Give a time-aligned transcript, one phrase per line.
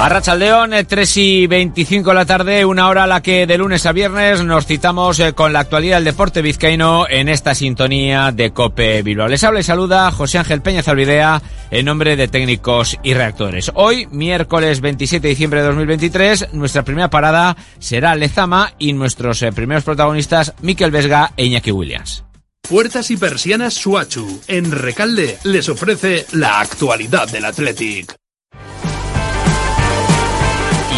[0.00, 3.84] Arrachaldeón, 3 eh, y 25 de la tarde, una hora a la que de lunes
[3.84, 8.50] a viernes nos citamos eh, con la actualidad del deporte vizcaíno en esta sintonía de
[8.50, 9.28] Cope Bilbao.
[9.28, 13.70] Les habla y saluda José Ángel Peña Zalvidea en nombre de técnicos y reactores.
[13.74, 19.52] Hoy, miércoles 27 de diciembre de 2023, nuestra primera parada será Lezama y nuestros eh,
[19.52, 22.24] primeros protagonistas Miquel Vesga e Iñaki Williams.
[22.66, 28.19] Puertas y persianas Suachu, en Recalde, les ofrece la actualidad del Athletic.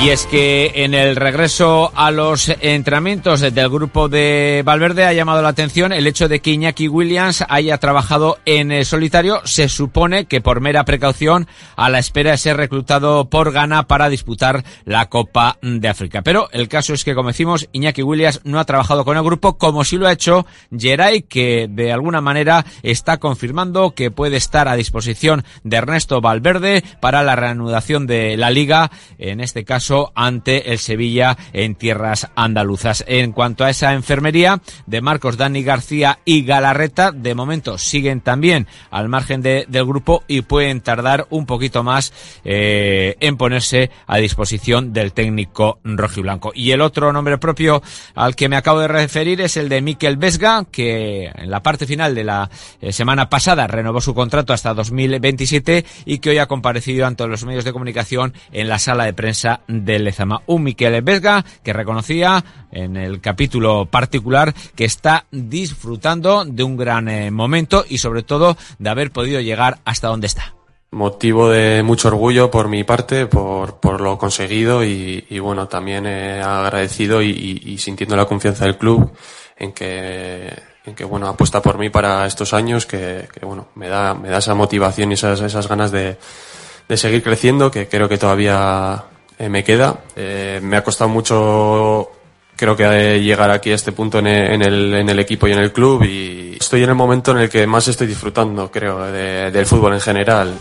[0.02, 5.42] Y es que en el regreso a los entrenamientos del grupo de Valverde ha llamado
[5.42, 9.42] la atención el hecho de que Iñaki Williams haya trabajado en solitario.
[9.44, 14.08] Se supone que por mera precaución a la espera de ser reclutado por Ghana para
[14.08, 16.22] disputar la Copa de África.
[16.22, 19.56] Pero el caso es que, como decimos, Iñaki Williams no ha trabajado con el grupo
[19.56, 24.66] como si lo ha hecho Geray, que de alguna manera está confirmando que puede estar
[24.66, 28.90] a disposición de Ernesto Valverde para la reanudación de la liga.
[29.18, 33.04] En este caso, ante el Sevilla en tierras andaluzas.
[33.06, 38.66] En cuanto a esa enfermería de Marcos Dani García y Galarreta, de momento siguen también
[38.90, 42.12] al margen del grupo y pueden tardar un poquito más
[42.44, 46.52] eh, en ponerse a disposición del técnico rojiblanco.
[46.54, 47.82] Y el otro nombre propio
[48.14, 51.86] al que me acabo de referir es el de Miquel Vesga, que en la parte
[51.86, 56.46] final de la eh, semana pasada renovó su contrato hasta 2027 y que hoy ha
[56.46, 60.42] comparecido ante los medios de comunicación en la sala de prensa de Lezama.
[60.46, 67.08] Un Miquel Vesga que reconocía en el capítulo particular que está disfrutando de un gran
[67.08, 70.54] eh, momento y sobre todo de haber podido llegar hasta donde está.
[70.90, 77.22] Motivo de mucho orgullo por mi parte, por, por lo conseguido y, bueno, también agradecido
[77.22, 79.10] y, sintiendo la confianza del club
[79.56, 80.52] en que,
[80.84, 84.28] en que bueno, apuesta por mí para estos años, que, que bueno, me da, me
[84.28, 86.18] da esa motivación y esas, esas ganas de,
[86.88, 89.04] de seguir creciendo, que creo que todavía
[89.42, 89.98] eh, me queda.
[90.14, 92.08] Eh, me ha costado mucho,
[92.54, 96.58] creo que llegar aquí a este punto en el, equipo y en el club y
[96.60, 100.54] estoy en el momento en el que más estoy disfrutando, creo, del fútbol en general.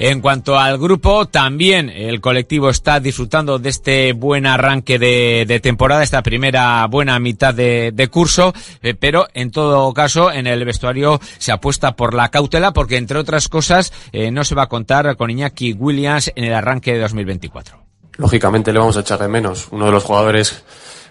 [0.00, 6.02] En cuanto al grupo, también el colectivo está disfrutando de este buen arranque de, temporada,
[6.02, 8.52] esta primera buena mitad de, curso,
[8.82, 13.20] eh, pero en todo caso en el vestuario se apuesta por la cautela porque entre
[13.20, 17.83] otras cosas no se va a contar con Iñaki Williams en el arranque de 2024
[18.16, 19.68] lógicamente le vamos a echar de menos.
[19.70, 20.62] Uno de los jugadores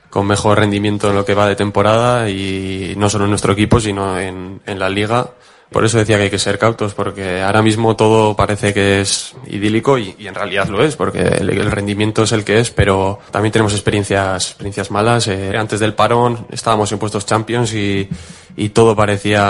[0.10, 3.80] con mejor rendimiento en lo que va de temporada y no solo en nuestro equipo,
[3.80, 5.32] sino en, en la liga.
[5.74, 9.36] Por eso decía que hay que ser cautos, porque ahora mismo todo parece que es
[9.48, 13.52] idílico y, en realidad lo es, porque el, rendimiento es el que es, pero también
[13.52, 15.28] tenemos experiencias, experiencias malas.
[15.28, 18.08] Eh, antes del parón estábamos en puestos champions y,
[18.56, 19.42] y todo parecía,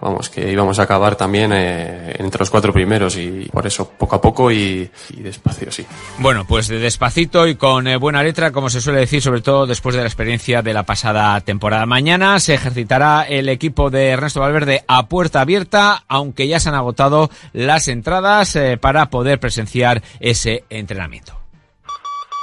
[0.00, 4.16] vamos, que íbamos a acabar también eh, entre los cuatro primeros y por eso poco
[4.16, 5.84] a poco y, despacio, sí.
[6.18, 9.66] Bueno, pues de despacito y con eh, buena letra, como se suele decir, sobre todo
[9.66, 11.86] después de la experiencia de la pasada temporada.
[11.86, 16.74] Mañana se ejercitará el equipo de Ernesto Valverde a puerta abierta, aunque ya se han
[16.74, 21.40] agotado las entradas eh, para poder presenciar ese entrenamiento.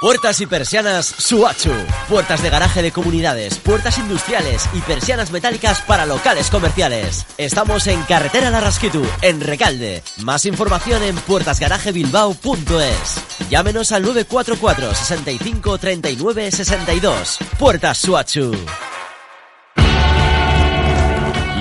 [0.00, 1.70] Puertas y persianas Suachu.
[2.08, 7.24] Puertas de garaje de comunidades, puertas industriales y persianas metálicas para locales comerciales.
[7.38, 10.02] Estamos en Carretera Larrasquitu, en Recalde.
[10.24, 13.48] Más información en puertasgarajebilbao.es.
[13.48, 17.38] Llámenos al 944 65 39 62.
[17.60, 18.50] Puertas Suachu.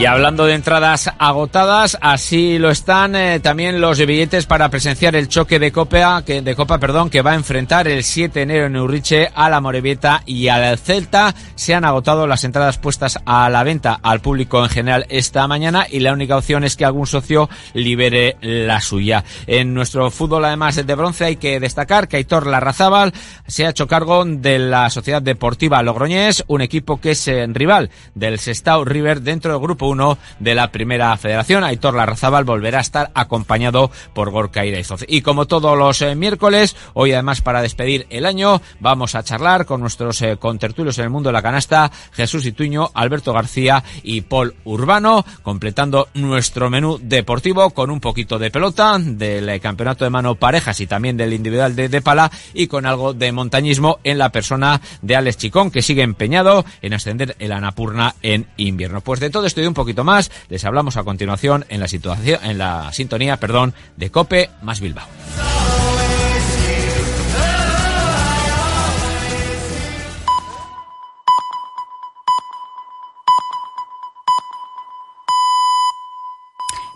[0.01, 5.28] Y hablando de entradas agotadas, así lo están eh, también los billetes para presenciar el
[5.28, 8.66] choque de Copa, que, de Copa, perdón, que va a enfrentar el 7 de enero
[8.66, 11.35] en Urriche a la Morevieta y al Celta.
[11.53, 15.85] Se han agotado las entradas puestas a la venta al público en general esta mañana
[15.88, 19.23] y la única opción es que algún socio libere la suya.
[19.45, 23.13] En nuestro fútbol, además de bronce, hay que destacar que Aitor Larrazábal
[23.45, 27.91] se ha hecho cargo de la Sociedad Deportiva Logroñés, un equipo que es eh, rival
[28.16, 29.91] del Sestao River dentro del grupo
[30.40, 31.64] de la Primera Federación.
[31.64, 35.03] Aitor Larrazábal volverá a estar acompañado por Gorka Iraizoz.
[35.08, 39.66] Y como todos los eh, miércoles, hoy además para despedir el año, vamos a charlar
[39.66, 44.22] con nuestros eh, contertulios en el mundo de la canasta, Jesús Ituño, Alberto García y
[44.22, 50.09] Paul Urbano, completando nuestro menú deportivo con un poquito de pelota, del eh, campeonato de
[50.09, 54.17] mano parejas y también del individual de, de pala y con algo de montañismo en
[54.17, 59.02] la persona de Alex Chicón, que sigue empeñado en ascender el Anapurna en invierno.
[59.02, 60.31] Pues de todo esto y un poquito más.
[60.49, 65.07] Les hablamos a continuación en la, situación, en la sintonía perdón, de Cope más Bilbao.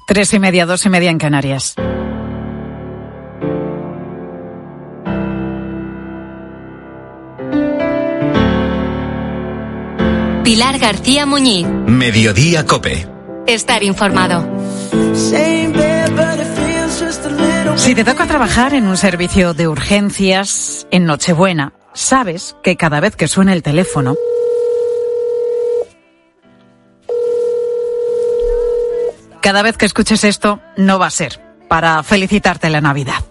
[0.07, 1.75] Tres y media, dos y media en Canarias.
[10.65, 11.67] Pilar García Muñiz.
[11.67, 13.07] Mediodía Cope.
[13.45, 14.49] Estar informado.
[17.75, 23.15] Si te toca trabajar en un servicio de urgencias en Nochebuena, sabes que cada vez
[23.15, 24.15] que suena el teléfono,
[29.41, 31.39] cada vez que escuches esto, no va a ser
[31.69, 33.23] para felicitarte la Navidad.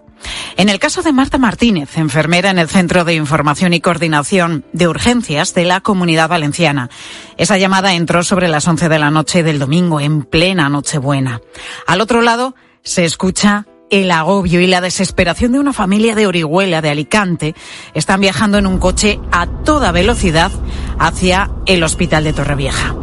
[0.57, 4.87] En el caso de Marta Martínez, enfermera en el Centro de Información y Coordinación de
[4.87, 6.91] Urgencias de la Comunidad Valenciana,
[7.37, 11.41] esa llamada entró sobre las 11 de la noche del domingo, en plena Nochebuena.
[11.89, 16.81] Al otro lado se escucha el agobio y la desesperación de una familia de Orihuela,
[16.81, 17.55] de Alicante,
[17.93, 20.53] están viajando en un coche a toda velocidad
[20.99, 22.95] hacia el hospital de Torrevieja.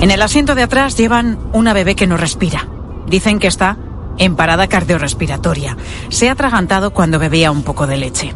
[0.00, 2.66] En el asiento de atrás llevan una bebé que no respira.
[3.06, 3.76] Dicen que está
[4.18, 5.76] en parada cardiorrespiratoria.
[6.08, 8.34] Se ha atragantado cuando bebía un poco de leche.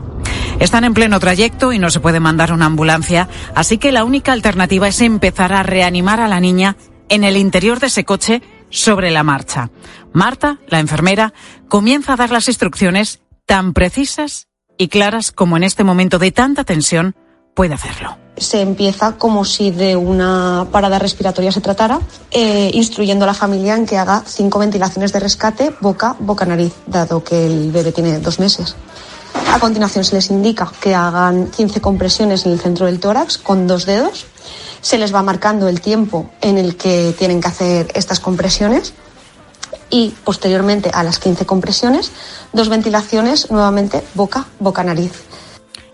[0.59, 4.33] Están en pleno trayecto y no se puede mandar una ambulancia, así que la única
[4.33, 6.77] alternativa es empezar a reanimar a la niña
[7.09, 9.71] en el interior de ese coche sobre la marcha.
[10.13, 11.33] Marta, la enfermera,
[11.69, 16.65] comienza a dar las instrucciones tan precisas y claras como en este momento de tanta
[16.65, 17.15] tensión
[17.59, 21.99] puede hacerlo se empieza como si de una parada respiratoria se tratara,
[22.31, 26.73] eh, instruyendo a la familia en que haga cinco ventilaciones de rescate boca, boca, nariz,
[26.87, 28.77] dado que el bebé tiene dos meses.
[29.53, 33.67] A continuación se les indica que hagan 15 compresiones en el centro del tórax con
[33.67, 34.27] dos dedos.
[34.81, 38.95] Se les va marcando el tiempo en el que tienen que hacer estas compresiones
[39.91, 42.13] y posteriormente a las 15 compresiones,
[42.53, 45.28] dos ventilaciones nuevamente boca, boca, nariz.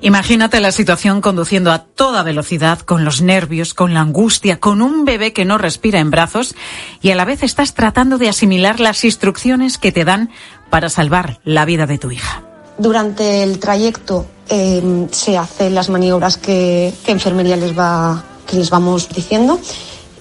[0.01, 5.05] Imagínate la situación conduciendo a toda velocidad, con los nervios, con la angustia, con un
[5.05, 6.55] bebé que no respira en brazos
[7.01, 10.31] y a la vez estás tratando de asimilar las instrucciones que te dan
[10.71, 12.43] para salvar la vida de tu hija.
[12.77, 19.09] Durante el trayecto em, se hacen las maniobras que, enfermería les va, que les vamos
[19.09, 19.61] diciendo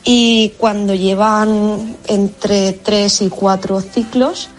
[0.04, 4.50] y cuando llevan entre tres y cuatro ciclos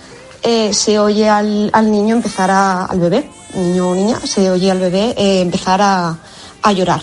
[0.45, 4.79] eh, se oye al, niño empezar a, al bebé niño o niña, se oye al
[4.79, 6.17] bebé eh, empezar a,
[6.73, 7.03] llorar.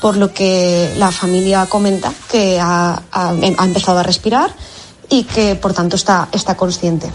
[0.00, 3.02] Por lo que la familia comenta que ha,
[3.60, 4.50] empezado a respirar
[5.10, 7.10] y que por tanto está, está consciente.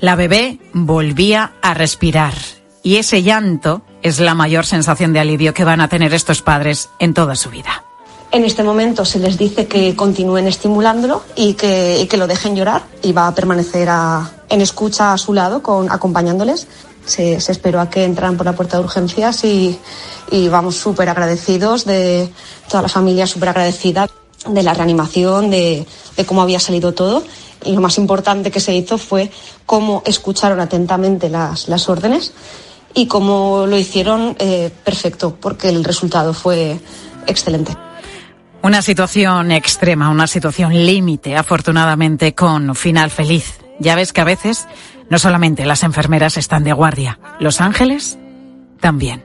[0.00, 2.34] La bebé volvía a respirar
[2.82, 6.88] y ese llanto es la mayor sensación de alivio que van a tener estos padres
[6.98, 7.85] en toda su vida.
[8.32, 12.84] En este momento se les dice que continúen estimulándolo y que, que lo dejen llorar
[13.02, 13.88] y va a permanecer
[14.48, 16.66] en escucha a su lado, con, acompañándoles
[17.06, 19.78] se, esperó a que entraran por la puerta de urgencias y,
[20.50, 22.28] vamos súper agradecidos de
[22.68, 24.08] toda la familia, súper agradecida
[24.46, 25.86] de la reanimación, de,
[26.26, 27.22] cómo había salido todo.
[27.64, 29.30] Y lo más importante que se hizo fue
[29.64, 32.32] cómo escucharon atentamente las, las órdenes
[32.92, 36.78] y cómo lo hicieron eh, perfecto, porque el resultado fue
[37.26, 37.85] excelente.
[38.62, 43.60] Una situación extrema, una situación límite, afortunadamente con final feliz.
[43.78, 44.66] Ya ves que a veces
[45.10, 48.18] no solamente las enfermeras están de guardia, los ángeles
[48.80, 49.24] también.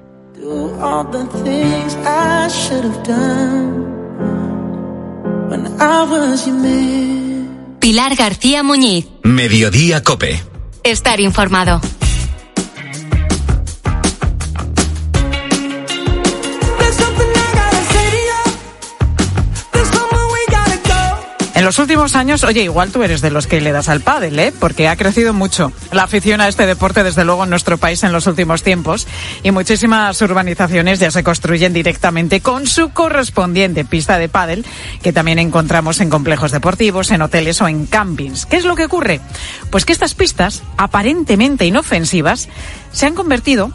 [7.79, 9.07] Pilar García Muñiz.
[9.23, 10.41] Mediodía Cope.
[10.83, 11.81] Estar informado.
[21.71, 24.51] Los últimos años, oye, igual tú eres de los que le das al pádel, ¿eh?
[24.59, 28.11] Porque ha crecido mucho la afición a este deporte, desde luego, en nuestro país en
[28.11, 29.07] los últimos tiempos.
[29.41, 34.65] Y muchísimas urbanizaciones ya se construyen directamente con su correspondiente pista de pádel,
[35.01, 38.45] que también encontramos en complejos deportivos, en hoteles o en campings.
[38.45, 39.21] ¿Qué es lo que ocurre?
[39.69, 42.49] Pues que estas pistas, aparentemente inofensivas,
[42.91, 43.71] se han convertido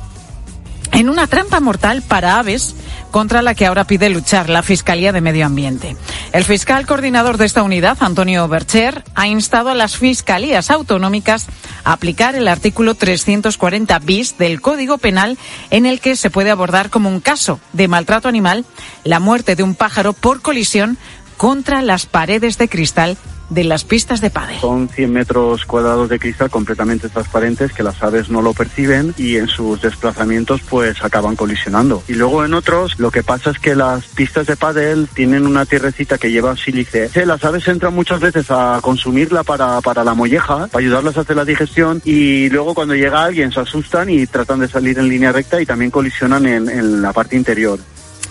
[0.92, 2.74] en una trampa mortal para aves
[3.10, 5.96] contra la que ahora pide luchar la Fiscalía de Medio Ambiente.
[6.32, 11.46] El fiscal coordinador de esta unidad, Antonio Bercher, ha instado a las fiscalías autonómicas
[11.84, 15.38] a aplicar el artículo 340 bis del Código Penal
[15.70, 18.64] en el que se puede abordar como un caso de maltrato animal
[19.04, 20.98] la muerte de un pájaro por colisión
[21.36, 23.16] contra las paredes de cristal
[23.50, 24.58] de las pistas de pádel.
[24.60, 29.36] Son 100 metros cuadrados de cristal completamente transparentes que las aves no lo perciben y
[29.36, 32.02] en sus desplazamientos pues acaban colisionando.
[32.08, 35.66] Y luego en otros lo que pasa es que las pistas de pádel tienen una
[35.66, 37.10] tierrecita que lleva sílice.
[37.26, 41.36] Las aves entran muchas veces a consumirla para, para la molleja, para ayudarlas a hacer
[41.36, 45.32] la digestión y luego cuando llega alguien se asustan y tratan de salir en línea
[45.32, 47.78] recta y también colisionan en, en la parte interior.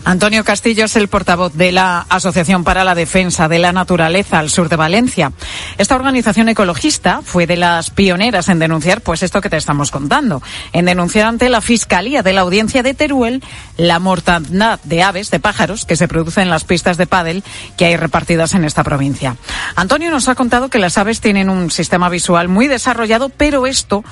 [0.06, 4.52] Antonio Castillo es el portavoz de la Asociación para la Defensa de la Naturaleza al
[4.52, 5.32] sur de Valencia.
[5.80, 10.44] Esta organización ecologista fue de las pioneras en denunciar, pues esto que te estamos contando,
[10.74, 13.44] en denunciar ante la Fiscalía de la Audiencia de Teruel
[13.78, 17.44] la mortandad de aves, de pájaros, que se produce en las pistas de pádel
[17.76, 19.38] que hay repartidas en esta provincia.
[19.76, 24.04] Antonio nos ha contado que las aves tienen un sistema visual muy desarrollado, pero esto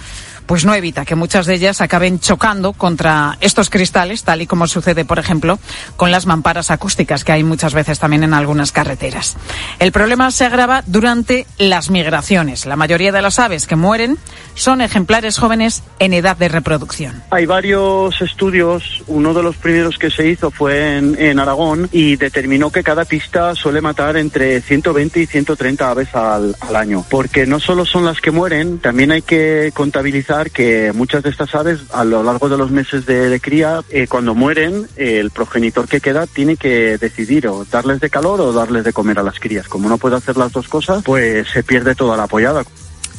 [0.46, 4.68] pues no evita que muchas de ellas acaben chocando contra estos cristales, tal y como
[4.68, 5.60] sucede, por ejemplo,
[5.96, 9.38] con las mamparas acústicas que hay muchas veces también en algunas carreteras.
[9.80, 12.66] El problema se agrava durante las migraciones.
[12.66, 14.18] La mayoría de las aves que mueren
[14.56, 17.24] son ejemplares jóvenes en edad de reproducción.
[17.32, 22.72] Hay varios estudios, uno de los primeros que se hizo fue en, Aragón y determinó
[22.72, 27.60] que cada pista suele matar entre 120 y 130 aves al, al año, porque no
[27.60, 32.04] solo son las que mueren, también hay que contabilizar que muchas de estas aves a
[32.04, 36.58] lo largo de los meses de, cría, eh, cuando mueren, el progenitor que queda tiene
[36.58, 39.68] que decidir o darles de calor o darles de comer a las crías.
[39.68, 42.64] Como no puede hacer las dos cosas, pues se pierde toda la apoyada.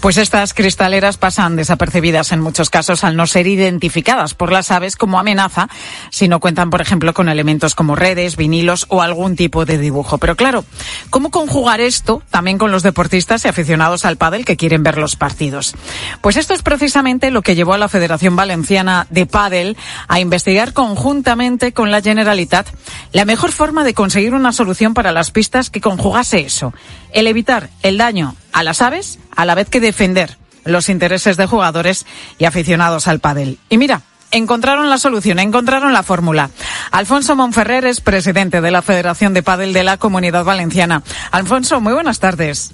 [0.05, 4.97] Pues estas cristaleras pasan desapercibidas en muchos casos al no ser identificadas por las aves
[4.97, 5.71] como amenaza
[6.11, 10.19] si no cuentan, por ejemplo, con elementos como redes, vinilos o algún tipo de dibujo.
[10.19, 10.67] Pero claro,
[11.09, 15.17] ¿cómo conjugar esto también con los deportistas y aficionados al pádel que quieren ver los
[15.17, 15.75] partidos?
[16.21, 19.75] Pues esto es precisamente lo que llevó a la Federación Valenciana de Pádel
[20.07, 22.69] a investigar conjuntamente con la Generalitat
[23.13, 26.75] la mejor forma de conseguir una solución para las pistas que conjugase eso,
[27.11, 31.45] el evitar el daño a las aves a la vez que defender los intereses de
[31.45, 32.07] jugadores
[32.39, 33.59] y aficionados al pádel.
[33.69, 36.51] Y mira, encontraron la solución, encontraron la fórmula.
[36.91, 41.03] Alfonso Monferrer es presidente de la Federación de Pádel de la Comunidad Valenciana.
[41.33, 42.73] Alfonso, muy buenas tardes.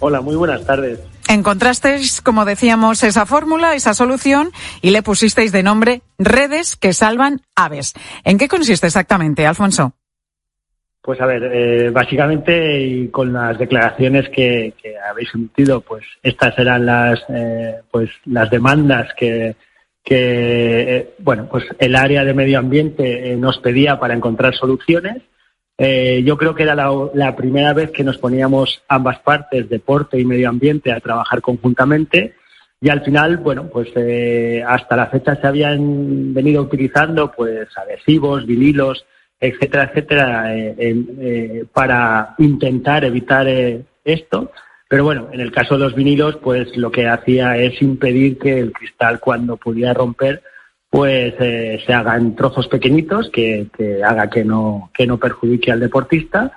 [0.00, 0.98] Hola, muy buenas tardes.
[1.28, 7.42] Encontrasteis, como decíamos, esa fórmula, esa solución y le pusisteis de nombre redes que salvan
[7.54, 7.92] aves.
[8.24, 9.92] ¿En qué consiste exactamente, Alfonso?
[11.02, 14.74] Pues a ver, eh, básicamente y con las declaraciones que,
[15.08, 19.56] habéis emitido, pues estas eran las, eh, pues las demandas que,
[20.04, 25.22] que eh, bueno, pues el área de medio ambiente nos pedía para encontrar soluciones.
[25.78, 30.26] yo creo que era la, la, primera vez que nos poníamos ambas partes, deporte y
[30.26, 32.34] medio ambiente, a trabajar conjuntamente.
[32.82, 33.88] Y al final, bueno, pues
[34.66, 39.06] hasta la fecha se habían venido utilizando pues adhesivos, vinilos,
[39.40, 44.52] etcétera, etcétera, eh, eh, para intentar evitar eh, esto.
[44.86, 48.58] Pero bueno, en el caso de los vinilos, pues lo que hacía es impedir que
[48.58, 50.42] el cristal, cuando pudiera romper,
[50.90, 53.68] pues se haga en trozos pequeñitos, que,
[54.04, 56.50] haga que no, que no perjudique al deportista.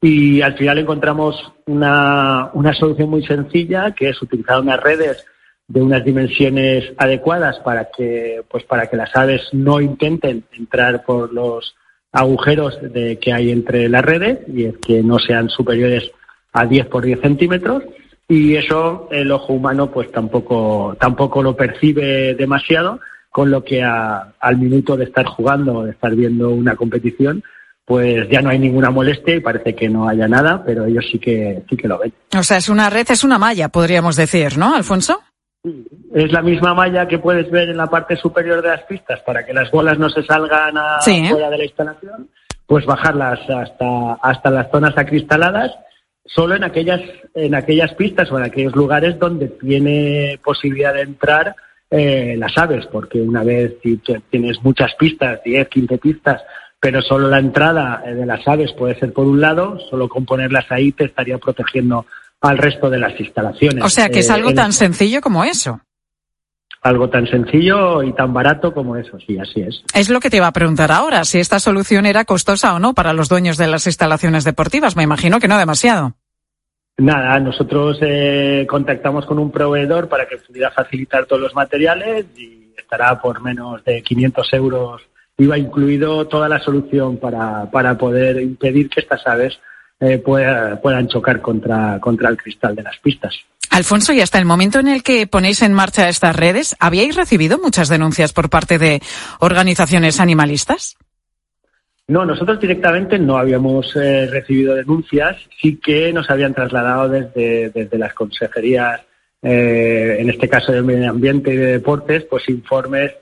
[0.00, 5.26] Y al final encontramos una, una solución muy sencilla, que es utilizar unas redes
[5.68, 11.32] de unas dimensiones adecuadas para que, pues para que las aves no intenten entrar por
[11.34, 11.74] los
[12.14, 16.12] agujeros de, que hay entre las redes y es que no sean superiores
[16.52, 17.82] a 10 por 10 centímetros
[18.28, 24.56] y eso el ojo humano pues tampoco tampoco lo percibe demasiado con lo que al
[24.58, 27.42] minuto de estar jugando de estar viendo una competición
[27.84, 31.18] pues ya no hay ninguna molestia y parece que no haya nada pero ellos sí
[31.18, 32.12] que sí que lo ven.
[32.38, 35.20] O sea es una red es una malla podríamos decir no Alfonso
[36.14, 39.44] es la misma malla que puedes ver en la parte superior de las pistas para
[39.46, 42.28] que las bolas no se salgan a fuera de la instalación,
[42.66, 45.72] pues bajarlas hasta, hasta las zonas acristaladas,
[46.26, 47.00] solo en aquellas,
[47.34, 51.56] en aquellas pistas o en aquellos lugares donde tiene posibilidad de entrar
[51.90, 56.42] eh, las aves, porque una vez si tienes muchas pistas, 10, 15 pistas,
[56.80, 60.26] pero solo la entrada eh, de las aves puede ser por un lado, solo con
[60.26, 62.04] ponerlas ahí te estaría protegiendo
[62.44, 63.82] al resto de las instalaciones.
[63.82, 65.80] O sea que es eh, algo tan sencillo como eso.
[66.82, 69.82] Algo tan sencillo y tan barato como eso, sí, así es.
[69.94, 72.92] Es lo que te iba a preguntar ahora, si esta solución era costosa o no
[72.92, 74.94] para los dueños de las instalaciones deportivas.
[74.94, 76.12] Me imagino que no demasiado.
[76.98, 82.74] Nada, nosotros eh, contactamos con un proveedor para que pudiera facilitar todos los materiales y
[82.76, 85.02] estará por menos de 500 euros.
[85.38, 89.58] Iba incluido toda la solución para, para poder impedir que estas aves
[90.00, 93.34] eh, puedan chocar contra, contra el cristal de las pistas.
[93.70, 97.58] Alfonso, y hasta el momento en el que ponéis en marcha estas redes, ¿habíais recibido
[97.58, 99.00] muchas denuncias por parte de
[99.40, 100.96] organizaciones animalistas?
[102.06, 107.98] No, nosotros directamente no habíamos eh, recibido denuncias, sí que nos habían trasladado desde, desde
[107.98, 109.00] las consejerías,
[109.42, 113.12] eh, en este caso de Medio Ambiente y de Deportes, pues informes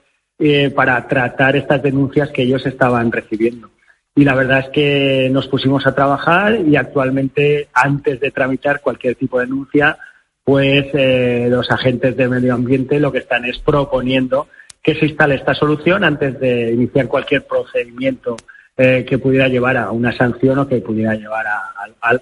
[0.75, 3.71] para tratar estas denuncias que ellos estaban recibiendo
[4.15, 9.15] y la verdad es que nos pusimos a trabajar y actualmente antes de tramitar cualquier
[9.15, 9.99] tipo de denuncia,
[10.45, 14.49] pues eh, los agentes de medio ambiente lo que están es proponiendo
[14.83, 18.37] que se instale esta solución antes de iniciar cualquier procedimiento
[18.77, 21.61] eh, que pudiera llevar a una sanción o que pudiera llevar a,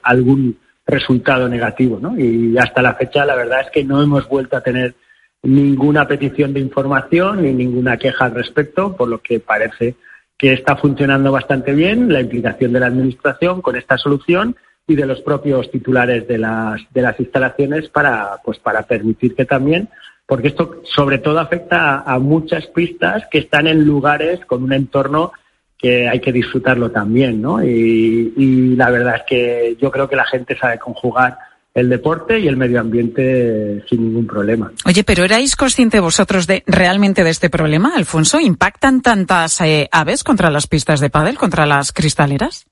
[0.03, 1.99] algún resultado negativo.
[2.01, 2.19] ¿no?
[2.19, 4.95] Y hasta la fecha la verdad es que no hemos vuelto a tener
[5.43, 9.97] ninguna petición de información ni ninguna queja al respecto, por lo que parece
[10.41, 14.57] que está funcionando bastante bien la implicación de la Administración con esta solución
[14.87, 19.45] y de los propios titulares de las, de las instalaciones para, pues, para permitir que
[19.45, 19.91] también,
[20.25, 25.33] porque esto sobre todo afecta a, muchas pistas que están en lugares con un entorno
[25.77, 27.63] que hay que disfrutarlo también, ¿no?
[27.63, 31.37] Y, y la verdad es que yo creo que la gente sabe conjugar
[31.75, 34.73] el deporte y el medio ambiente sin ningún problema.
[34.87, 38.41] Oye, pero ¿erais conscientes vosotros de realmente de este problema, Alfonso?
[38.41, 42.67] ¿Impactan tantas eh, aves contra las pistas de pádel, contra las cristaleras?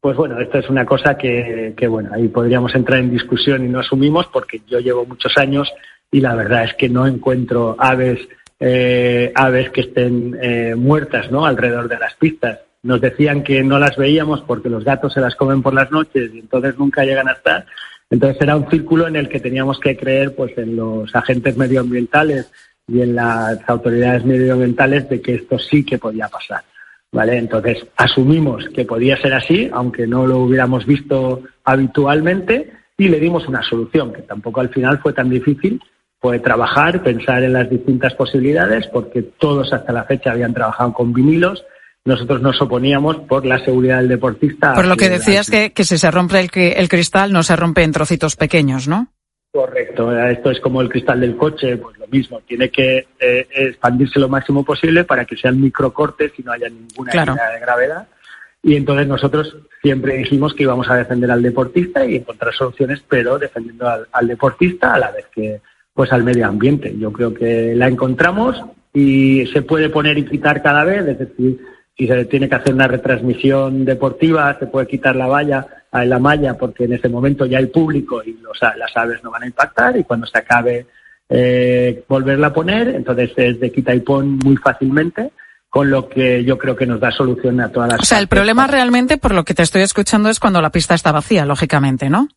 [0.00, 3.68] Pues bueno, esto es una cosa que, que, bueno, ahí podríamos entrar en discusión y
[3.68, 5.72] no asumimos porque yo llevo muchos años
[6.10, 8.20] y la verdad es que no encuentro aves
[8.60, 11.44] eh, aves que estén eh, muertas, ¿no?
[11.44, 12.60] Alrededor de las pistas.
[12.82, 16.30] Nos decían que no las veíamos porque los gatos se las comen por las noches
[16.32, 17.66] y entonces nunca llegan a estar
[18.14, 22.48] entonces era un círculo en el que teníamos que creer pues en los agentes medioambientales
[22.86, 26.62] y en las autoridades medioambientales de que esto sí que podía pasar.
[27.10, 27.38] ¿Vale?
[27.38, 33.48] Entonces asumimos que podía ser así, aunque no lo hubiéramos visto habitualmente, y le dimos
[33.48, 35.80] una solución, que tampoco al final fue tan difícil,
[36.20, 41.12] fue trabajar, pensar en las distintas posibilidades, porque todos hasta la fecha habían trabajado con
[41.12, 41.64] vinilos,
[42.04, 44.74] nosotros nos oponíamos por la seguridad del deportista.
[44.74, 47.82] Por lo que decías que, que si se rompe el, el cristal no se rompe
[47.82, 49.08] en trocitos pequeños, ¿no?
[49.52, 54.18] Correcto, esto es como el cristal del coche, pues lo mismo, tiene que eh, expandirse
[54.18, 57.34] lo máximo posible para que sean microcortes y no haya ninguna claro.
[57.34, 58.08] de gravedad.
[58.64, 63.38] Y entonces nosotros siempre dijimos que íbamos a defender al deportista y encontrar soluciones, pero
[63.38, 65.60] defendiendo al, al deportista a la vez que
[65.92, 66.92] pues al medio ambiente.
[66.98, 68.60] Yo creo que la encontramos
[68.92, 71.60] y se puede poner y quitar cada vez, es decir,
[71.96, 76.18] si se tiene que hacer una retransmisión deportiva, se puede quitar la valla, a la
[76.18, 79.46] malla, porque en ese momento ya hay público y los, las aves no van a
[79.46, 80.86] impactar, y cuando se acabe
[81.28, 85.30] eh, volverla a poner, entonces es de quita y pon muy fácilmente,
[85.68, 88.00] con lo que yo creo que nos da solución a todas las.
[88.00, 90.94] O sea, el problema realmente, por lo que te estoy escuchando, es cuando la pista
[90.94, 92.28] está vacía, lógicamente, ¿no?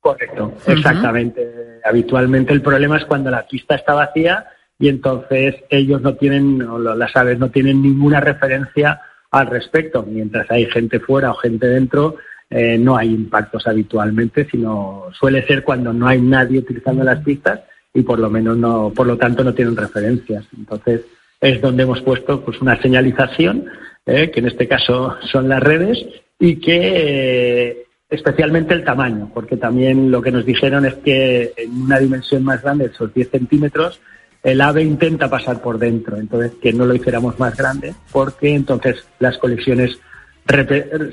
[0.00, 1.80] Correcto, exactamente.
[1.84, 4.46] Habitualmente el problema es cuando la pista está vacía
[4.78, 10.02] y entonces ellos no tienen, o las aves no tienen ninguna referencia al respecto.
[10.02, 12.16] Mientras hay gente fuera o gente dentro,
[12.50, 17.60] eh, no hay impactos habitualmente, sino suele ser cuando no hay nadie utilizando las pistas
[17.92, 20.44] y por lo menos no, por lo tanto no tienen referencias.
[20.56, 21.02] Entonces
[21.40, 23.66] es donde hemos puesto pues una señalización,
[24.04, 26.06] eh, que en este caso son las redes,
[26.38, 31.82] y que eh, especialmente el tamaño, porque también lo que nos dijeron es que en
[31.82, 34.00] una dimensión más grande, esos 10 centímetros,
[34.42, 39.04] el ave intenta pasar por dentro, entonces que no lo hiciéramos más grande, porque entonces
[39.18, 39.98] las colisiones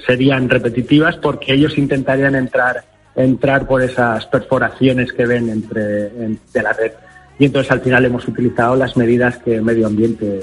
[0.05, 2.83] serían repetitivas, porque ellos intentarían entrar
[3.15, 6.91] entrar por esas perforaciones que ven entre de la red.
[7.39, 10.41] Y entonces al final hemos utilizado las medidas que el medio ambiente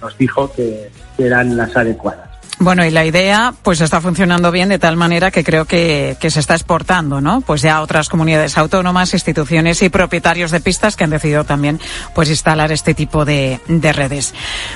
[0.00, 2.29] nos dijo que eran las adecuadas.
[2.62, 6.30] Bueno, y la idea pues está funcionando bien de tal manera que creo que, que,
[6.30, 7.40] se está exportando, ¿no?
[7.40, 11.80] Pues ya otras comunidades autónomas, instituciones y propietarios de pistas que han decidido también
[12.14, 14.34] pues instalar este tipo de, de redes.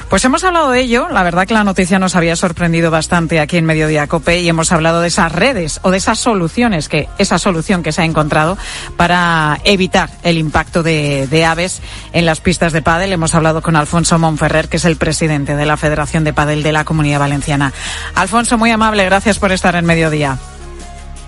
[0.09, 3.59] Pues hemos hablado de ello, la verdad que la noticia nos había sorprendido bastante aquí
[3.59, 7.39] en Mediodía Cope y hemos hablado de esas redes o de esas soluciones que, esa
[7.39, 8.57] solución que se ha encontrado
[8.97, 11.83] para evitar el impacto de, de aves
[12.15, 13.13] en las pistas de pádel.
[13.13, 16.73] Hemos hablado con Alfonso Monferrer, que es el presidente de la Federación de Pádel de
[16.73, 17.74] la Comunidad Valenciana.
[18.15, 20.39] Alfonso, muy amable, gracias por estar en mediodía.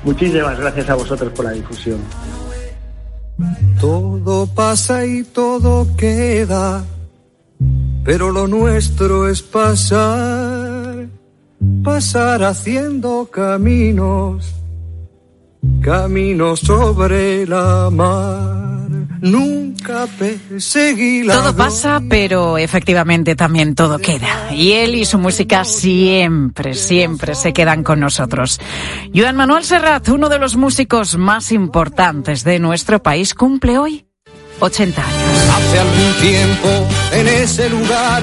[0.04, 2.00] Muchísimas gracias a vosotros por la difusión.
[3.80, 6.84] Todo pasa y todo queda,
[8.04, 11.06] pero lo nuestro es pasar,
[11.84, 14.54] pasar haciendo caminos,
[15.82, 18.85] caminos sobre la mar.
[19.20, 24.52] Nunca perseguí la Todo pasa, pero efectivamente también todo queda.
[24.52, 28.60] Y él y su música siempre, siempre se quedan con nosotros.
[29.14, 34.06] Joan Manuel Serrat, uno de los músicos más importantes de nuestro país, cumple hoy
[34.60, 35.18] 80 años.
[35.56, 38.22] Hace algún tiempo, en ese lugar,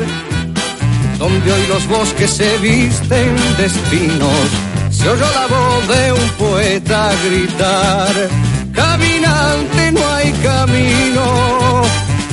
[1.17, 4.49] donde hoy los bosques se visten de espinos,
[4.89, 8.29] se oyó la voz de un poeta gritar
[8.73, 11.83] caminante no hay camino,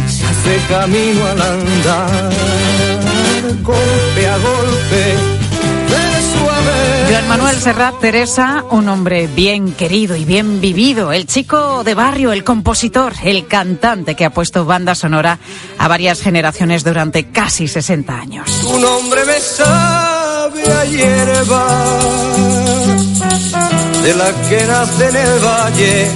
[0.09, 2.33] se hace camino al andar,
[3.63, 5.41] golpe a golpe.
[7.11, 12.31] Joan Manuel Serrat Teresa, un hombre bien querido y bien vivido, el chico de barrio,
[12.31, 15.41] el compositor, el cantante que ha puesto banda sonora
[15.77, 18.49] a varias generaciones durante casi 60 años.
[18.65, 21.99] Un hombre me sabe a hierba,
[24.03, 26.11] de la que nace en el valle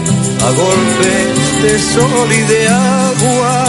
[0.46, 3.64] a golpes de sol y de agua.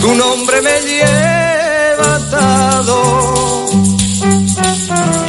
[0.00, 3.66] Tu nombre me lleva atado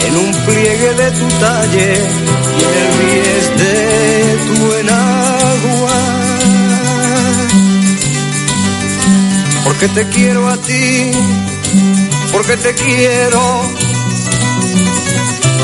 [0.07, 1.93] en un pliegue de tu talle
[2.57, 3.75] y en el bies de
[4.47, 5.99] tu enagua.
[9.65, 11.11] Porque te quiero a ti,
[12.31, 13.82] porque te quiero.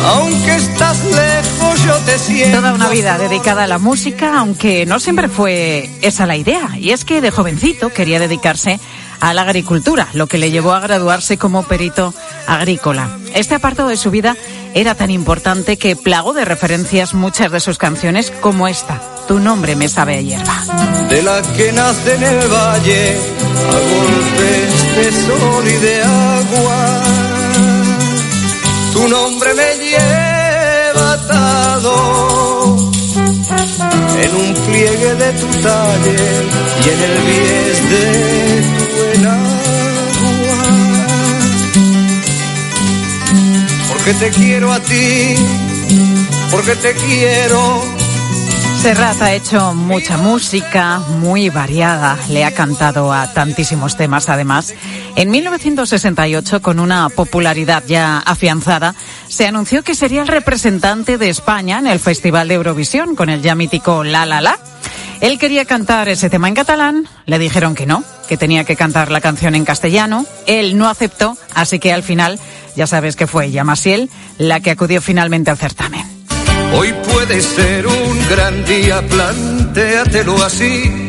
[0.05, 2.57] Aunque estás lejos, yo te siento.
[2.57, 6.71] Toda una vida dedicada a la música, aunque no siempre fue esa la idea.
[6.77, 8.79] Y es que de jovencito quería dedicarse
[9.19, 12.13] a la agricultura, lo que le llevó a graduarse como perito
[12.47, 13.09] agrícola.
[13.33, 14.35] Este apartado de su vida
[14.73, 19.75] era tan importante que plagó de referencias muchas de sus canciones como esta, Tu nombre
[19.75, 20.63] me sabe a hierba.
[21.09, 23.17] De la que nace en el valle
[23.69, 27.08] a golpes de sol y de agua.
[28.93, 32.77] Tu nombre me lleva atado
[34.23, 36.17] en un pliegue de tu talle
[36.83, 38.05] y en el bies de
[38.87, 40.59] tu enagua.
[43.89, 45.35] Porque te quiero a ti,
[46.51, 47.99] porque te quiero.
[48.81, 54.73] Serrat ha hecho mucha música, muy variada, le ha cantado a tantísimos temas además.
[55.15, 58.95] En 1968, con una popularidad ya afianzada,
[59.27, 63.41] se anunció que sería el representante de España en el Festival de Eurovisión con el
[63.41, 64.57] ya mítico La La La.
[65.21, 69.11] Él quería cantar ese tema en catalán, le dijeron que no, que tenía que cantar
[69.11, 70.25] la canción en castellano.
[70.45, 72.39] Él no aceptó, así que al final,
[72.75, 73.65] ya sabes que fue ella,
[74.37, 76.05] la que acudió finalmente al certamen.
[76.73, 81.08] Hoy puede ser un gran día, plantéatelo así.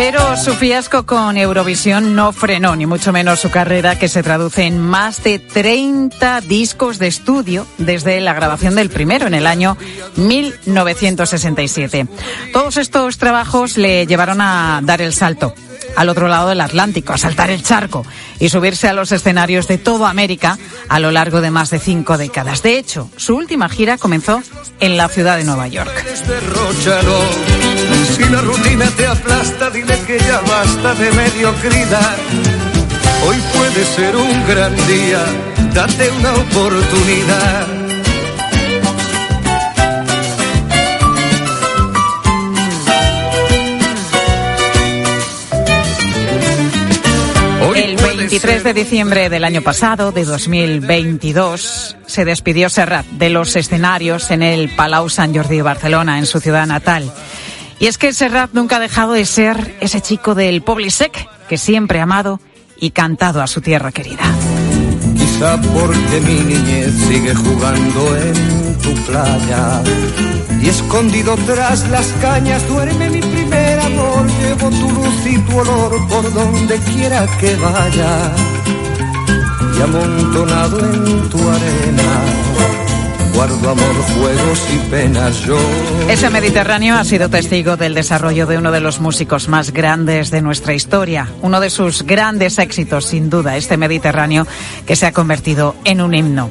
[0.00, 4.64] Pero su fiasco con Eurovisión no frenó, ni mucho menos su carrera, que se traduce
[4.64, 9.76] en más de 30 discos de estudio desde la grabación del primero en el año
[10.16, 12.06] 1967.
[12.50, 15.52] Todos estos trabajos le llevaron a dar el salto
[16.00, 18.06] al otro lado del Atlántico, a saltar el charco
[18.38, 20.58] y subirse a los escenarios de toda América
[20.88, 22.62] a lo largo de más de cinco décadas.
[22.62, 24.42] De hecho, su última gira comenzó
[24.80, 25.92] en la ciudad de Nueva York.
[28.16, 32.16] Si la rutina te aplasta, dile que ya basta de mediocridad.
[33.26, 35.22] Hoy puede ser un gran día,
[35.74, 37.79] date una oportunidad.
[48.30, 54.44] 23 de diciembre del año pasado, de 2022, se despidió Serrat de los escenarios en
[54.44, 57.10] el Palau Sant Jordi de Barcelona, en su ciudad natal.
[57.80, 61.98] Y es que Serrat nunca ha dejado de ser ese chico del Poblisec que siempre
[61.98, 62.38] ha amado
[62.78, 64.22] y cantado a su tierra querida.
[65.18, 69.82] Quizá porque mi niñez sigue jugando en tu playa
[70.62, 74.26] y escondido tras las cañas duerme mi primer amor.
[74.40, 78.32] Llevo tu luz y tu olor por donde quiera que vaya
[79.76, 82.79] y amontonado en tu arena.
[83.34, 85.58] Guardo amor, juegos y penas yo.
[86.08, 90.42] Ese Mediterráneo ha sido testigo del desarrollo de uno de los músicos más grandes de
[90.42, 94.46] nuestra historia, uno de sus grandes éxitos, sin duda, este Mediterráneo
[94.86, 96.50] que se ha convertido en un himno.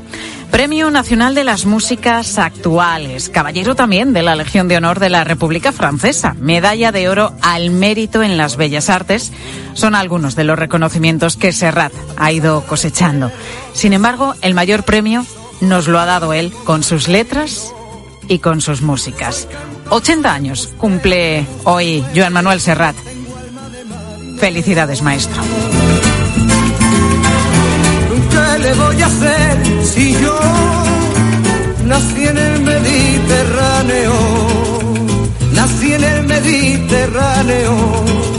[0.51, 5.23] Premio Nacional de las Músicas Actuales, caballero también de la Legión de Honor de la
[5.23, 9.31] República Francesa, medalla de oro al mérito en las bellas artes,
[9.73, 13.31] son algunos de los reconocimientos que Serrat ha ido cosechando.
[13.73, 15.23] Sin embargo, el mayor premio
[15.61, 17.73] nos lo ha dado él con sus letras
[18.27, 19.47] y con sus músicas.
[19.89, 22.95] 80 años cumple hoy Joan Manuel Serrat.
[24.39, 25.41] Felicidades, maestro.
[28.29, 30.39] ¿Qué le voy a hacer si yo
[31.85, 34.13] nací en el Mediterráneo?
[35.53, 38.38] Nací en el Mediterráneo.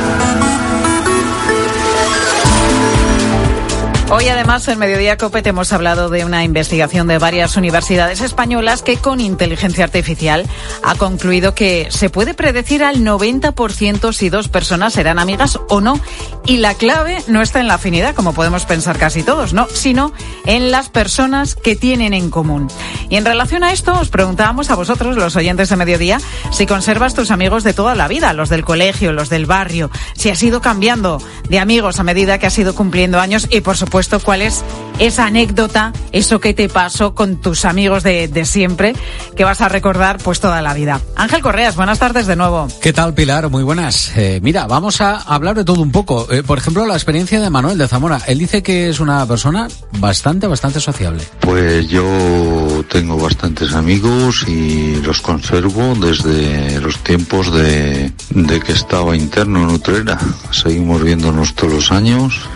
[4.13, 8.81] Hoy además en Mediodía Cope te hemos hablado de una investigación de varias universidades españolas
[8.81, 10.45] que con inteligencia artificial
[10.83, 15.97] ha concluido que se puede predecir al 90% si dos personas serán amigas o no.
[16.45, 20.11] Y la clave no está en la afinidad, como podemos pensar casi todos, no, sino
[20.45, 22.67] en las personas que tienen en común.
[23.09, 26.19] Y en relación a esto os preguntábamos a vosotros, los oyentes de Mediodía,
[26.51, 30.29] si conservas tus amigos de toda la vida, los del colegio, los del barrio, si
[30.29, 34.25] has ido cambiando de amigos a medida que has ido cumpliendo años y por supuesto
[34.25, 34.63] cuál es
[34.97, 38.95] esa anécdota, eso que te pasó con tus amigos de, de, siempre,
[39.35, 40.99] que vas a recordar pues toda la vida.
[41.15, 42.67] Ángel Correas, buenas tardes de nuevo.
[42.81, 43.49] ¿Qué tal, Pilar?
[43.49, 44.11] Muy buenas.
[44.15, 46.27] Eh, mira, vamos a hablar de todo un poco.
[46.31, 48.21] Eh, por ejemplo, la experiencia de Manuel de Zamora.
[48.25, 49.67] Él dice que es una persona
[49.99, 51.23] bastante, bastante sociable.
[51.41, 59.15] Pues yo tengo bastantes amigos y los conservo desde los tiempos de, de que estaba
[59.15, 60.17] interno en Utrera.
[60.49, 62.49] Seguimos viéndonos todos los años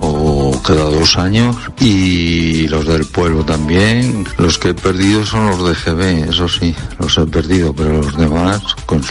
[0.00, 4.24] o cada dos años y los del pueblo también.
[4.38, 8.16] Los que he perdido son los de GB, eso sí, los he perdido, pero los
[8.16, 8.62] demás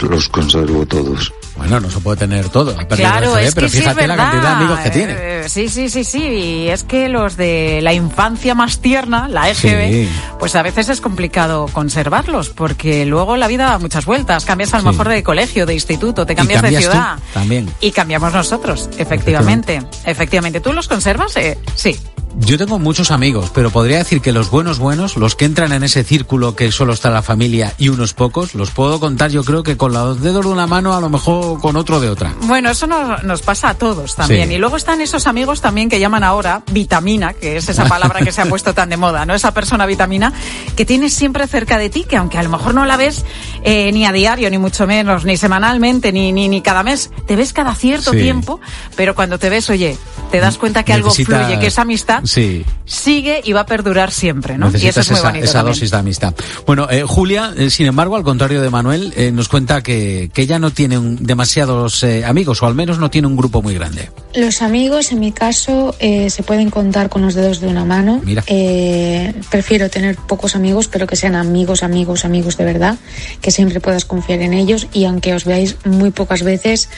[0.08, 1.32] los conservo todos.
[1.56, 2.74] Bueno, no se puede tener todo.
[2.88, 5.14] Claro, es pero que sí fíjate es la cantidad de amigos que tiene.
[5.16, 6.18] Eh, sí, sí, sí, sí.
[6.22, 10.08] Y es que los de la infancia más tierna, la EGB, Sí.
[10.40, 14.44] pues a veces es complicado conservarlos, porque luego la vida da muchas vueltas.
[14.44, 14.88] Cambias a lo Sí.
[14.88, 17.18] mejor de colegio, de instituto, te cambias, cambias de tú ciudad.
[17.32, 17.70] también.
[17.80, 19.80] Y cambiamos nosotros, efectivamente.
[20.04, 20.60] Efectivamente.
[20.60, 21.36] ¿Tú los conservas?
[21.36, 21.96] Eh, sí.
[22.36, 25.84] Yo tengo muchos amigos, pero podría decir que los buenos buenos, los que entran en
[25.84, 29.62] ese círculo que solo está la familia y unos pocos, los puedo contar yo creo
[29.62, 32.34] que con los dedos de una mano, a lo mejor con otro de otra.
[32.42, 34.48] Bueno, eso nos, nos pasa a todos también.
[34.48, 34.54] Sí.
[34.56, 38.32] Y luego están esos amigos también que llaman ahora vitamina, que es esa palabra que
[38.32, 39.34] se ha puesto tan de moda, ¿no?
[39.34, 40.32] Esa persona vitamina
[40.76, 43.24] que tienes siempre cerca de ti, que aunque a lo mejor no la ves
[43.62, 47.36] eh, ni a diario, ni mucho menos, ni semanalmente, ni, ni, ni cada mes, te
[47.36, 48.18] ves cada cierto Sí.
[48.18, 48.60] tiempo,
[48.96, 49.96] pero cuando te ves, oye,
[50.32, 52.64] te das cuenta que algo fluye, que esa amistad Sí.
[52.84, 54.66] sigue y va a perdurar siempre, ¿no?
[54.66, 55.74] Y eso Necesitas es muy esa, bonito esa también.
[55.74, 56.34] dosis de amistad.
[56.66, 60.42] Bueno, eh, Julia, eh, sin embargo, al contrario de Manuel, eh, nos cuenta que, que
[60.42, 63.74] ella no tiene un- demasiados eh, amigos, o al menos no tiene un grupo muy
[63.74, 64.10] grande.
[64.34, 68.20] Los amigos, en mi caso, eh, se pueden contar con los dedos de una mano.
[68.24, 68.42] Mira.
[68.46, 72.96] Eh, prefiero tener pocos amigos, pero que sean amigos, amigos, amigos de verdad,
[73.40, 76.88] que siempre puedas confiar en ellos y aunque os veáis muy pocas veces,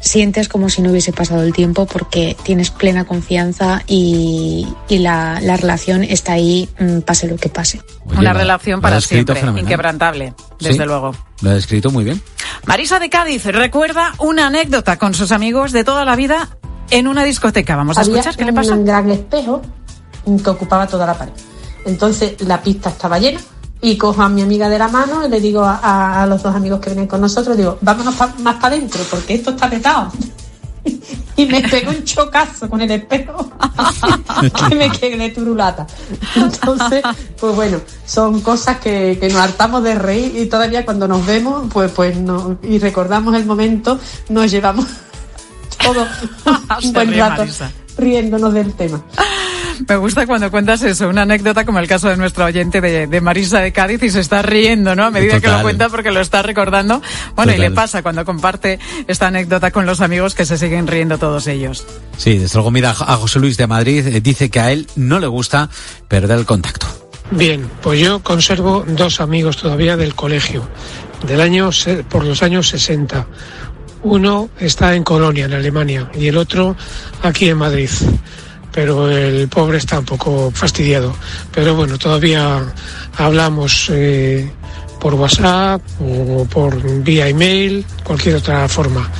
[0.00, 5.40] sientes como si no hubiese pasado el tiempo porque tienes plena confianza y, y la,
[5.42, 7.80] la relación está ahí, mm, pase lo que pase.
[8.06, 9.64] Oye, Una lo- relación para siempre, fenomenal.
[9.64, 11.14] inquebrantable, desde Sí, luego.
[11.42, 12.20] Lo ha descrito muy bien.
[12.66, 16.48] Marisa de Cádiz recuerda una anécdota con sus amigos de toda la vida
[16.90, 17.76] en una discoteca.
[17.76, 18.72] Vamos a Había escuchar qué le pasó.
[18.74, 19.62] un gran espejo
[20.42, 21.32] que ocupaba toda la pared.
[21.86, 23.40] Entonces la pista estaba llena
[23.82, 26.42] y cojo a mi amiga de la mano y le digo a, a- a los
[26.42, 29.68] dos amigos que vienen con nosotros, digo, vámonos pa- más para adentro porque esto está
[29.70, 30.12] petado.
[31.36, 33.50] Y me pegó un chocazo con el espejo
[34.68, 35.86] que me quedé turulata.
[36.36, 37.02] Entonces,
[37.40, 41.66] pues bueno, son cosas que, que nos hartamos de reír y todavía cuando nos vemos,
[41.72, 44.84] pues, pues no, y recordamos el momento, nos llevamos
[45.82, 46.06] todo
[46.82, 47.42] un buen rato
[47.96, 49.02] riéndonos del tema.
[49.88, 53.20] Me gusta cuando cuentas eso, una anécdota como el caso de nuestra oyente de, de
[53.20, 55.04] Marisa de Cádiz y se está riendo, ¿no?
[55.06, 57.02] A medida que lo cuenta porque lo está recordando.
[57.34, 61.18] Bueno, y le pasa cuando comparte esta anécdota con los amigos que se siguen riendo
[61.18, 61.86] todos ellos.
[62.16, 65.18] Sí, desde luego, mira, a José Luis de Madrid eh, dice que a él no
[65.18, 65.68] le gusta
[66.08, 66.86] perder el contacto.
[67.32, 70.68] Bien, pues yo conservo dos amigos todavía del colegio,
[71.26, 73.26] del año se- por los años 60.
[74.02, 76.76] Uno está en Colonia, en Alemania, y el otro
[77.22, 77.90] aquí en Madrid.
[78.72, 81.14] Pero el pobre está un poco fastidiado.
[81.52, 82.60] Pero bueno, todavía
[83.16, 84.50] hablamos eh,
[85.00, 89.10] por WhatsApp o por vía email, cualquier otra forma.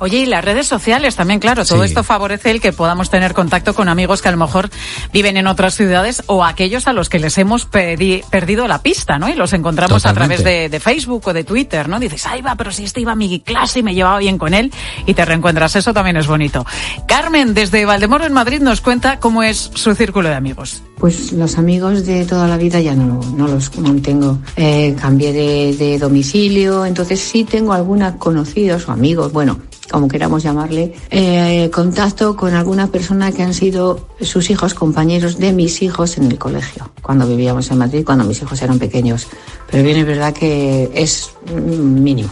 [0.00, 1.86] Oye, y las redes sociales también, claro, todo Sí.
[1.88, 4.70] esto favorece el que podamos tener contacto con amigos que a lo mejor
[5.12, 9.18] viven en otras ciudades o aquellos a los que les hemos pedi- perdido la pista,
[9.18, 9.28] ¿no?
[9.28, 11.98] Y los encontramos a través de, de Facebook o de Twitter, ¿no?
[12.00, 14.54] Dices, ay, va, pero si este iba a mi clase y me llevaba bien con
[14.54, 14.72] él
[15.06, 16.66] y te reencuentras, eso también es bonito.
[17.06, 20.82] Carmen, desde Valdemoro en Madrid, nos cuenta cómo es su círculo de amigos.
[20.98, 24.38] Pues los amigos de toda la vida ya no, no los mantengo.
[24.56, 29.58] Eh, cambié de, domicilio, entonces sí tengo algunos conocidos o amigos, bueno,
[29.90, 35.52] como queramos llamarle, eh, contacto con alguna persona que han sido sus hijos compañeros de
[35.52, 39.26] mis hijos en el colegio, cuando vivíamos en Madrid, cuando mis hijos eran pequeños.
[39.70, 42.30] Pero bien es verdad que es mínimo.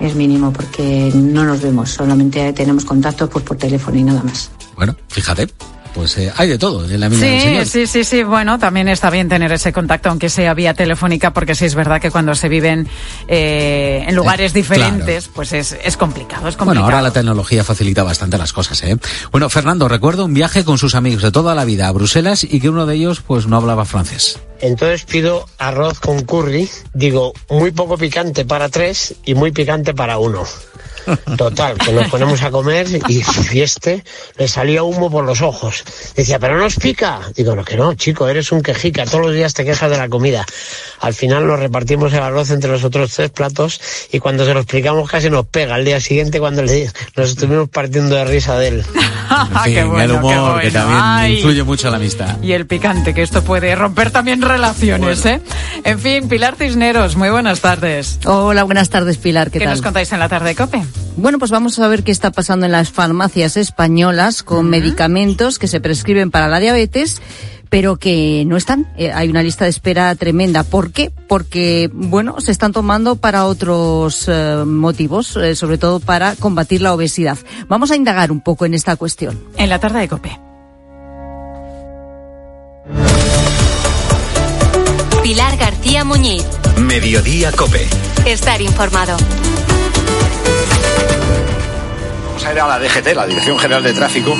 [0.00, 4.50] Es mínimo porque no nos vemos, solamente tenemos contacto pues, por teléfono y nada más.
[4.76, 5.48] Bueno, fíjate.
[5.94, 7.66] Pues eh, hay de todo en la del Sí, Señor.
[7.66, 8.22] sí, sí, sí.
[8.22, 12.00] Bueno, también está bien tener ese contacto, aunque sea vía telefónica, porque sí es verdad
[12.00, 12.88] que cuando se viven
[13.28, 16.84] eh, en lugares diferentes, pues es, es complicado, es Bueno, complicado.
[16.86, 18.96] ahora la tecnología facilita bastante las cosas, ¿eh?
[19.30, 22.60] Bueno, Fernando, recuerdo un viaje con sus amigos de toda la vida a Bruselas y
[22.60, 24.38] que uno de ellos, pues, no hablaba francés.
[24.60, 30.18] Entonces pido arroz con curry, digo muy poco picante para tres y muy picante para
[30.18, 30.44] uno.
[31.36, 34.04] Total, que nos ponemos a comer y fieste,
[34.36, 35.84] le salía humo por los ojos.
[36.14, 37.20] Decía, pero no os pica.
[37.34, 40.08] Digo, no, que no, chico, eres un quejica, todos los días te quejas de la
[40.08, 40.44] comida.
[41.00, 43.80] Al final nos repartimos el arroz entre los otros tres platos
[44.12, 45.74] y cuando se lo explicamos casi nos pega.
[45.74, 48.84] Al día siguiente cuando le, nos estuvimos partiendo de risa de él.
[49.32, 50.60] En fin, qué bueno, el humor, qué bueno.
[50.60, 51.36] que también Ay.
[51.36, 52.36] influye mucho en la amistad.
[52.42, 55.40] Y el picante, que esto puede romper también relaciones, ¿eh?
[55.84, 58.18] En fin, Pilar Cisneros, muy buenas tardes.
[58.26, 59.50] Hola, buenas tardes, Pilar.
[59.50, 59.74] ¿Qué, ¿Qué tal?
[59.74, 60.82] nos contáis en la tarde de COPE?
[61.16, 65.68] Bueno, pues vamos a ver qué está pasando en las farmacias españolas con medicamentos que
[65.68, 67.20] se prescriben para la diabetes,
[67.68, 68.92] pero que no están.
[68.96, 70.64] Eh, hay una lista de espera tremenda.
[70.64, 71.10] ¿Por qué?
[71.28, 76.94] Porque, bueno, se están tomando para otros eh, motivos, eh, sobre todo para combatir la
[76.94, 77.38] obesidad.
[77.68, 79.40] Vamos a indagar un poco en esta cuestión.
[79.56, 80.38] En la tarde de COPE.
[85.22, 86.44] Pilar García Muñiz.
[86.78, 87.86] Mediodía Cope.
[88.26, 89.16] Estar informado.
[92.42, 94.34] Vamos a ir a la DGT, la Dirección General de Tráfico.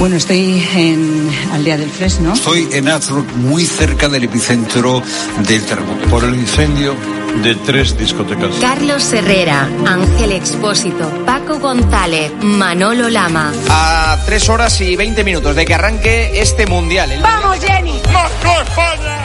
[0.00, 2.32] Bueno, estoy en Aldea del Fresno.
[2.32, 5.00] Estoy en Azrock, muy cerca del epicentro
[5.46, 6.04] del terremoto.
[6.08, 6.96] Por el incendio
[7.42, 8.54] de tres discotecas.
[8.60, 13.52] Carlos Herrera, Ángel Expósito, Paco González, Manolo Lama.
[13.68, 17.12] A tres horas y 20 minutos de que arranque este mundial.
[17.12, 18.00] El ¡Vamos, Jenny!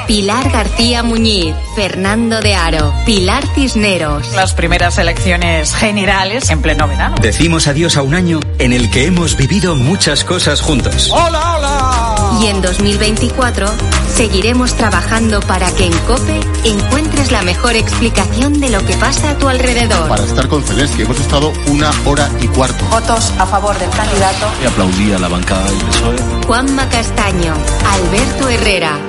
[0.07, 4.33] Pilar García Muñiz, Fernando de Aro, Pilar Cisneros.
[4.33, 7.15] Las primeras elecciones generales en pleno verano.
[7.21, 11.11] Decimos adiós a un año en el que hemos vivido muchas cosas juntos.
[11.13, 11.98] ¡Hola, hola!
[12.41, 13.67] Y en 2024
[14.13, 19.37] seguiremos trabajando para que en COPE encuentres la mejor explicación de lo que pasa a
[19.37, 20.07] tu alrededor.
[20.07, 22.85] Para estar con Zelensky hemos estado una hora y cuarto.
[22.85, 24.47] Votos a favor del candidato.
[24.61, 26.17] Y aplaudí a la bancada del PSOE.
[26.45, 27.53] Juanma Castaño,
[27.85, 29.08] Alberto Herrera.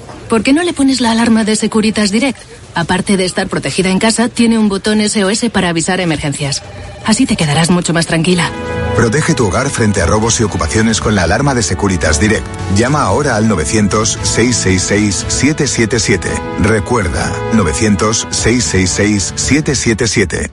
[0.31, 2.39] ¿Por qué no le pones la alarma de Securitas Direct?
[2.73, 6.63] Aparte de estar protegida en casa, tiene un botón SOS para avisar emergencias.
[7.05, 8.49] Así te quedarás mucho más tranquila.
[8.95, 12.47] Protege tu hogar frente a robos y ocupaciones con la alarma de Securitas Direct.
[12.77, 16.29] Llama ahora al 900-666-777.
[16.61, 20.49] Recuerda, 900-666-777.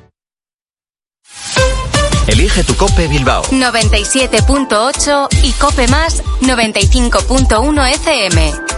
[2.26, 3.44] Elige tu Cope Bilbao.
[3.44, 8.77] 97.8 y Cope Más 95.1 FM.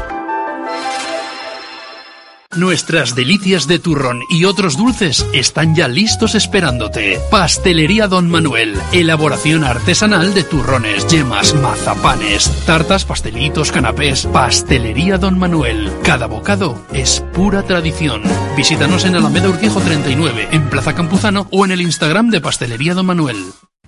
[2.57, 7.21] Nuestras delicias de turrón y otros dulces están ya listos esperándote.
[7.31, 8.75] Pastelería Don Manuel.
[8.91, 14.27] Elaboración artesanal de turrones, yemas, mazapanes, tartas, pastelitos, canapés.
[14.27, 15.93] Pastelería Don Manuel.
[16.03, 18.21] Cada bocado es pura tradición.
[18.57, 23.07] Visítanos en Alameda Urquijo 39, en Plaza Campuzano o en el Instagram de Pastelería Don
[23.07, 23.37] Manuel.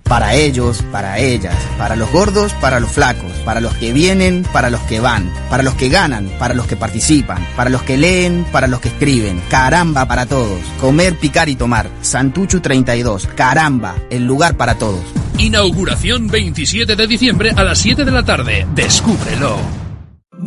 [0.05, 4.69] Para ellos, para ellas, para los gordos, para los flacos, para los que vienen, para
[4.69, 8.45] los que van, para los que ganan, para los que participan, para los que leen,
[8.53, 9.43] para los que escriben.
[9.49, 10.61] Caramba para todos.
[10.81, 11.89] Comer, picar y tomar.
[12.03, 13.29] Santuchu 32.
[13.35, 15.03] Caramba, el lugar para todos.
[15.39, 18.67] Inauguración 27 de diciembre a las 7 de la tarde.
[18.75, 19.92] Descúbrelo.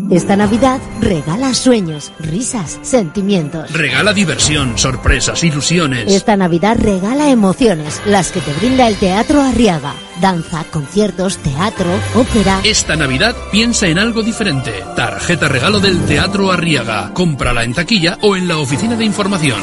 [0.09, 3.71] Esta Navidad regala sueños, risas, sentimientos.
[3.71, 6.11] Regala diversión, sorpresas, ilusiones.
[6.11, 9.93] Esta Navidad regala emociones, las que te brinda el Teatro Arriaga.
[10.21, 12.61] Danza, conciertos, teatro, ópera.
[12.63, 14.71] Esta Navidad piensa en algo diferente.
[14.95, 17.11] Tarjeta regalo del Teatro Arriaga.
[17.13, 19.59] Cómprala en taquilla o en la oficina de información.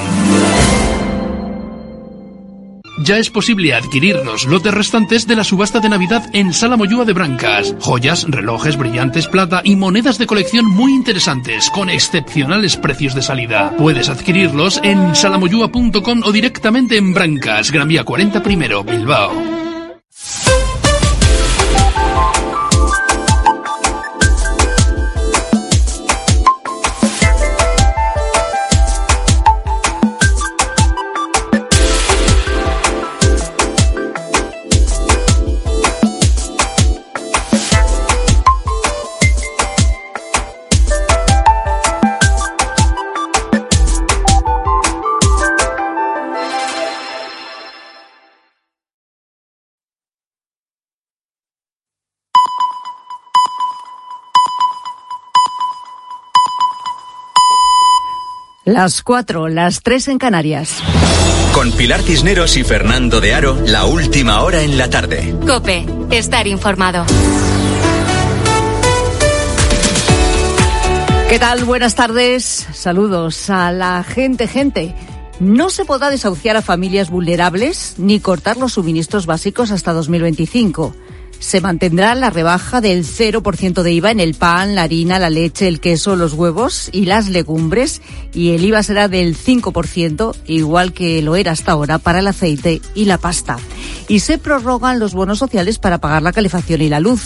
[2.98, 7.04] Ya es posible adquirir los lotes restantes de la subasta de Navidad en Sala Moyúa
[7.04, 7.74] de Brancas.
[7.80, 13.74] Joyas, relojes, brillantes, plata y monedas de colección muy interesantes con excepcionales precios de salida.
[13.76, 19.61] Puedes adquirirlos en salamoyúa.com o directamente en Brancas, Gran Vía 40 primero, Bilbao.
[58.72, 60.78] Las cuatro, las tres en Canarias.
[61.52, 65.36] Con Pilar Cisneros y Fernando de Aro, la última hora en la tarde.
[65.46, 67.04] Cope, estar informado.
[71.28, 71.66] ¿Qué tal?
[71.66, 72.66] Buenas tardes.
[72.72, 74.94] Saludos a la gente, gente.
[75.38, 80.94] No se podrá desahuciar a familias vulnerables ni cortar los suministros básicos hasta 2025
[81.42, 85.66] se mantendrá la rebaja del 0% de IVA en el pan, la harina, la leche,
[85.66, 88.00] el queso, los huevos y las legumbres
[88.32, 92.80] y el IVA será del 5%, igual que lo era hasta ahora para el aceite
[92.94, 93.58] y la pasta.
[94.12, 97.22] Y se prorrogan los bonos sociales para pagar la calefacción y la luz.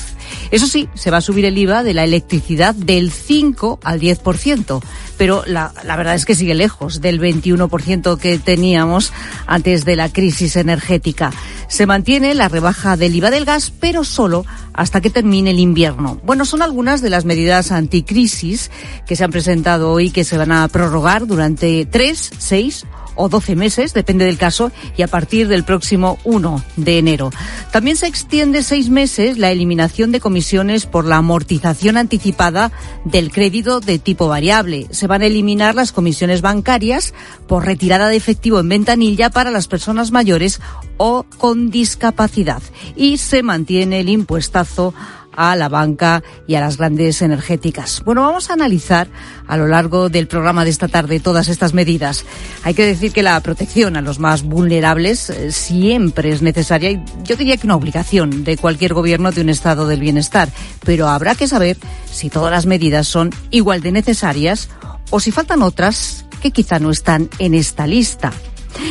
[0.53, 4.81] Eso sí, se va a subir el IVA de la electricidad del 5 al 10%,
[5.19, 9.13] pero la, la verdad es que sigue lejos del 21% que teníamos
[9.49, 11.33] antes de la crisis energética.
[11.67, 16.21] Se mantiene la rebaja del IVA del gas, pero solo hasta que termine el invierno.
[16.23, 18.71] Bueno, son algunas de las medidas anticrisis
[19.09, 22.87] que se han presentado hoy que se van a prorrogar durante tres, seis
[23.17, 27.31] o 12 meses, depende del caso, y a partir del próximo 1 de enero.
[27.73, 32.73] También se extiende seis meses la eliminación de comisiones por la amortización anticipada
[33.05, 34.87] del crédito de tipo variable.
[34.91, 37.15] Se van a eliminar las comisiones bancarias
[37.47, 40.61] por retirada de efectivo en ventanilla para las personas mayores
[40.97, 42.63] o con discapacidad.
[42.95, 44.95] Y se mantiene el impuestazo
[45.37, 48.03] a la banca y a las grandes energéticas.
[48.05, 49.09] Bueno, vamos a analizar
[49.47, 52.25] a lo largo del programa de esta tarde todas estas medidas.
[52.65, 57.03] Hay que decir que la protección a los más vulnerables eh, siempre es necesaria y
[57.25, 60.49] yo diría que una obligación de cualquier gobierno de un estado del bienestar,
[60.85, 61.77] pero habrá que saber
[62.11, 64.69] si todas las medidas son igual de necesarias
[65.11, 68.33] o si faltan otras que quizá no están en esta lista.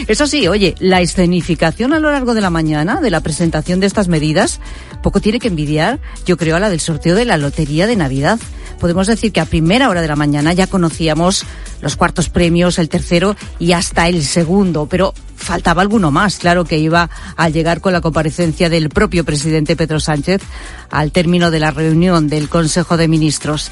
[0.08, 3.88] Eso sí, oye, la escenificación a lo largo de la mañana de la presentación de
[3.88, 4.60] estas medidas
[5.02, 8.40] poco tiene que envidiar, yo creo, a la del sorteo de la Lotería de Navidad.
[8.80, 11.46] Podemos decir que a primera hora de la mañana ya conocíamos
[11.82, 16.78] los cuartos premios, el tercero y hasta el segundo, pero faltaba alguno más, claro que
[16.78, 20.42] iba a llegar con la comparecencia del propio presidente Pedro Sánchez
[20.90, 23.72] al término de la reunión del Consejo de Ministros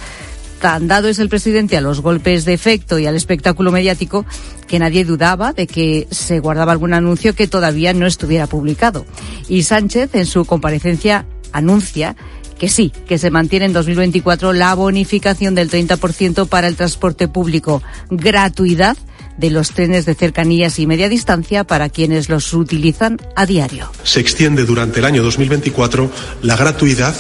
[0.64, 4.26] tan dado es el presidente a los golpes de efecto y al espectáculo mediático
[4.66, 9.06] que nadie dudaba de que se guardaba algún anuncio que todavía no estuviera publicado.
[9.50, 12.16] Y Sánchez, en su comparecencia, anuncia
[12.58, 17.84] que sí, que se mantiene en 2024 la bonificación del 30% para el transporte público,
[18.10, 18.96] gratuidad
[19.38, 23.92] de los trenes de cercanías y media distancia para quienes los utilizan a diario.
[24.04, 26.10] Se extiende durante el año 2024
[26.42, 27.16] la gratuidad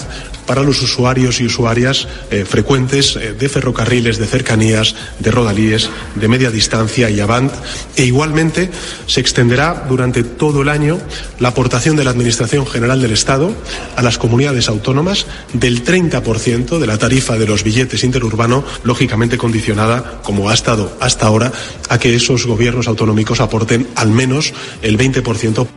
[0.45, 6.27] para los usuarios y usuarias eh, frecuentes eh, de ferrocarriles, de cercanías, de rodalíes, de
[6.27, 7.51] media distancia y avant.
[7.95, 8.69] E igualmente
[9.07, 10.99] se extenderá durante todo el año
[11.39, 13.53] la aportación de la Administración General del Estado
[13.95, 20.21] a las comunidades autónomas del 30% de la tarifa de los billetes interurbanos, lógicamente condicionada,
[20.23, 21.51] como ha estado hasta ahora,
[21.89, 25.67] a que esos gobiernos autonómicos aporten al menos el 20%.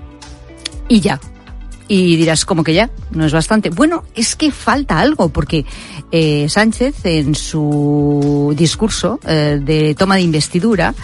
[0.89, 1.21] Y ya,
[1.89, 2.91] y dirás, como que ya?
[3.13, 3.71] No es bastante.
[3.71, 5.65] Bueno, es que falta algo, porque
[6.11, 10.95] eh, Sánchez, en su discurso eh, de toma de investidura,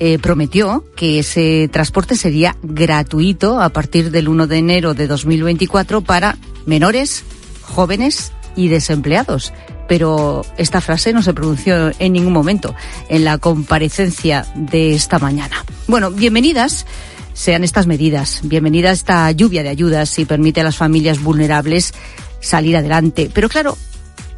[0.00, 6.00] eh, prometió que ese transporte sería gratuito a partir del 1 de enero de 2024
[6.00, 7.24] para menores,
[7.62, 9.52] jóvenes y desempleados.
[9.88, 12.74] Pero esta frase no se pronunció en ningún momento
[13.08, 15.64] en la comparecencia de esta mañana.
[15.86, 16.86] Bueno, bienvenidas
[17.32, 18.40] sean estas medidas.
[18.42, 21.94] Bienvenida esta lluvia de ayudas y permite a las familias vulnerables
[22.40, 23.30] salir adelante.
[23.32, 23.76] Pero claro,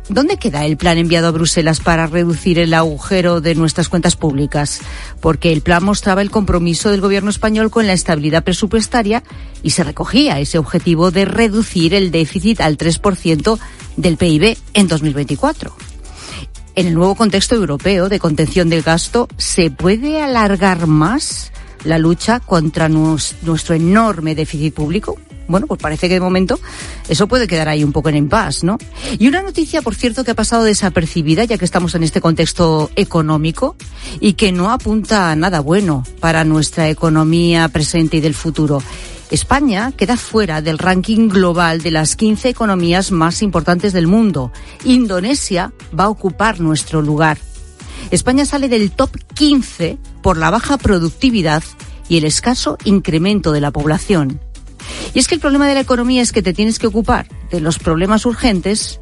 [0.09, 4.80] ¿Dónde queda el plan enviado a Bruselas para reducir el agujero de nuestras cuentas públicas?
[5.20, 9.22] Porque el plan mostraba el compromiso del gobierno español con la estabilidad presupuestaria
[9.62, 13.59] y se recogía ese objetivo de reducir el déficit al 3%
[13.97, 15.74] del PIB en 2024.
[16.74, 21.51] En el nuevo contexto europeo de contención del gasto, ¿se puede alargar más
[21.85, 25.18] la lucha contra nuestro enorme déficit público?
[25.47, 26.59] Bueno, pues parece que de momento
[27.09, 28.78] eso puede quedar ahí un poco en impasse, ¿no?
[29.18, 32.91] Y una noticia, por cierto, que ha pasado desapercibida, ya que estamos en este contexto
[32.97, 33.76] económico,
[34.20, 38.82] y que no apunta a nada bueno para nuestra economía presente y del futuro.
[39.30, 44.53] España queda fuera del ranking global de las 15 economías más importantes del mundo.
[44.85, 47.39] Indonesia va a ocupar nuestro lugar.
[48.11, 51.62] España sale del top 15 por la baja productividad
[52.09, 54.40] y el escaso incremento de la población.
[55.14, 57.61] Y es que el problema de la economía es que te tienes que ocupar de
[57.61, 59.00] los problemas urgentes,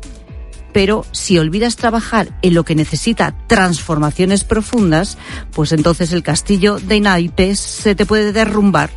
[0.73, 5.19] pero si olvidas trabajar en lo que necesita transformaciones profundas,
[5.53, 8.91] pues entonces el castillo de naipes se te puede derrumbar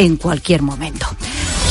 [0.00, 1.06] en cualquier momento.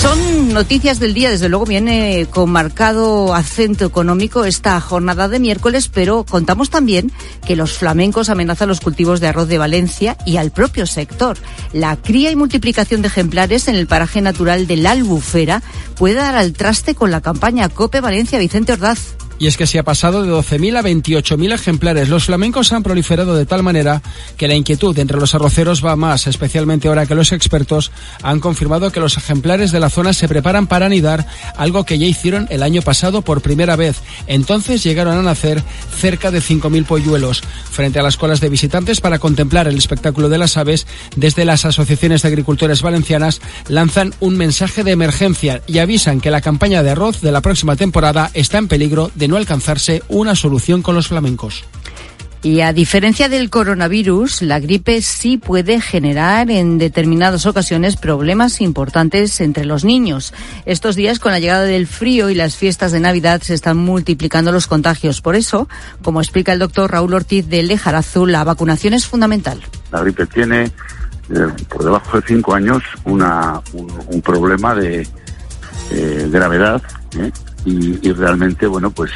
[0.02, 5.90] Son noticias del día, desde luego viene con marcado acento económico esta jornada de miércoles,
[5.92, 7.12] pero contamos también
[7.46, 11.38] que los flamencos amenazan los cultivos de arroz de Valencia y al propio sector.
[11.74, 15.64] La cría y multiplicación de ejemplares en el paraje natural de la Albufera
[15.98, 19.16] puede dar al traste con la campaña COPE Valencia Vicente Ordaz.
[19.40, 22.10] Y es que se ha pasado de 12.000 a 28.000 ejemplares.
[22.10, 24.02] Los flamencos han proliferado de tal manera
[24.36, 28.92] que la inquietud entre los arroceros va más, especialmente ahora que los expertos han confirmado
[28.92, 31.26] que los ejemplares de la zona se preparan para anidar,
[31.56, 34.02] algo que ya hicieron el año pasado por primera vez.
[34.28, 35.64] Entonces llegaron a nacer
[35.98, 37.42] cerca de 5.000 polluelos.
[37.72, 40.86] Frente a las colas de visitantes para contemplar el espectáculo de las aves,
[41.16, 46.42] desde las asociaciones de agricultores valencianas lanzan un mensaje de emergencia y avisan que la
[46.42, 50.82] campaña de arroz de la próxima temporada está en peligro de no alcanzarse una solución
[50.82, 51.64] con los flamencos.
[52.42, 59.42] Y a diferencia del coronavirus, la gripe sí puede generar en determinadas ocasiones problemas importantes
[59.42, 60.34] entre los niños.
[60.66, 64.54] Estos días, con la llegada del frío y las fiestas de Navidad, se están multiplicando
[64.54, 65.20] los contagios.
[65.20, 65.68] Por eso,
[66.02, 69.62] como explica el doctor Raúl Ortiz de Lejarazu, la vacunación es fundamental.
[69.92, 75.06] La gripe tiene, eh, por debajo de cinco años, una, un, problema de
[75.92, 76.82] eh, gravedad
[77.18, 77.32] ¿eh?
[77.66, 79.12] Y, y realmente, bueno, pues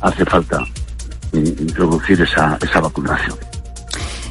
[0.00, 0.58] hace falta
[1.32, 3.36] introducir esa, esa vacunación.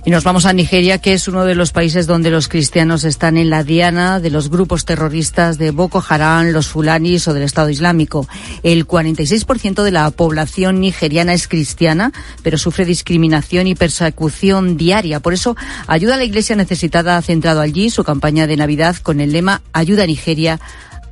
[0.06, 3.38] Y nos vamos a Nigeria, que es uno de los países donde los cristianos están
[3.38, 7.70] en la diana de los grupos terroristas de Boko Haram, los Fulanis o del Estado
[7.70, 8.28] Islámico.
[8.64, 12.12] El 46% de la población nigeriana es cristiana,
[12.42, 15.22] pero sufre discriminación y persecución diaria.
[15.22, 15.56] Por eso,
[15.88, 19.62] Ayuda a la Iglesia Necesitada ha centrado allí su campaña de Navidad con el lema
[19.72, 20.60] Ayuda a Nigeria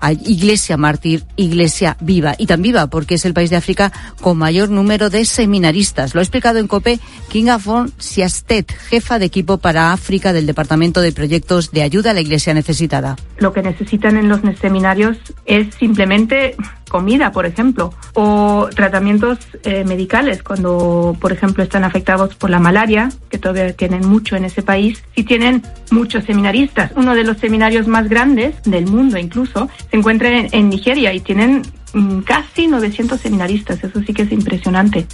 [0.09, 2.35] Iglesia Mártir, Iglesia Viva.
[2.37, 3.91] Y tan viva porque es el país de África
[4.21, 6.15] con mayor número de seminaristas.
[6.15, 6.99] Lo ha explicado en COPE
[7.29, 12.13] Kinga von Siastet, jefa de equipo para África del Departamento de Proyectos de Ayuda a
[12.13, 13.15] la Iglesia Necesitada.
[13.37, 16.55] Lo que necesitan en los seminarios es simplemente
[16.91, 23.09] comida, por ejemplo, o tratamientos eh, medicales cuando, por ejemplo, están afectados por la malaria,
[23.29, 25.01] que todavía tienen mucho en ese país.
[25.15, 30.47] Si tienen muchos seminaristas, uno de los seminarios más grandes del mundo incluso, se encuentra
[30.51, 31.61] en, Nigeria y tienen
[31.93, 33.83] mm, casi 900 seminaristas.
[33.83, 35.05] Eso sí que es impresionante.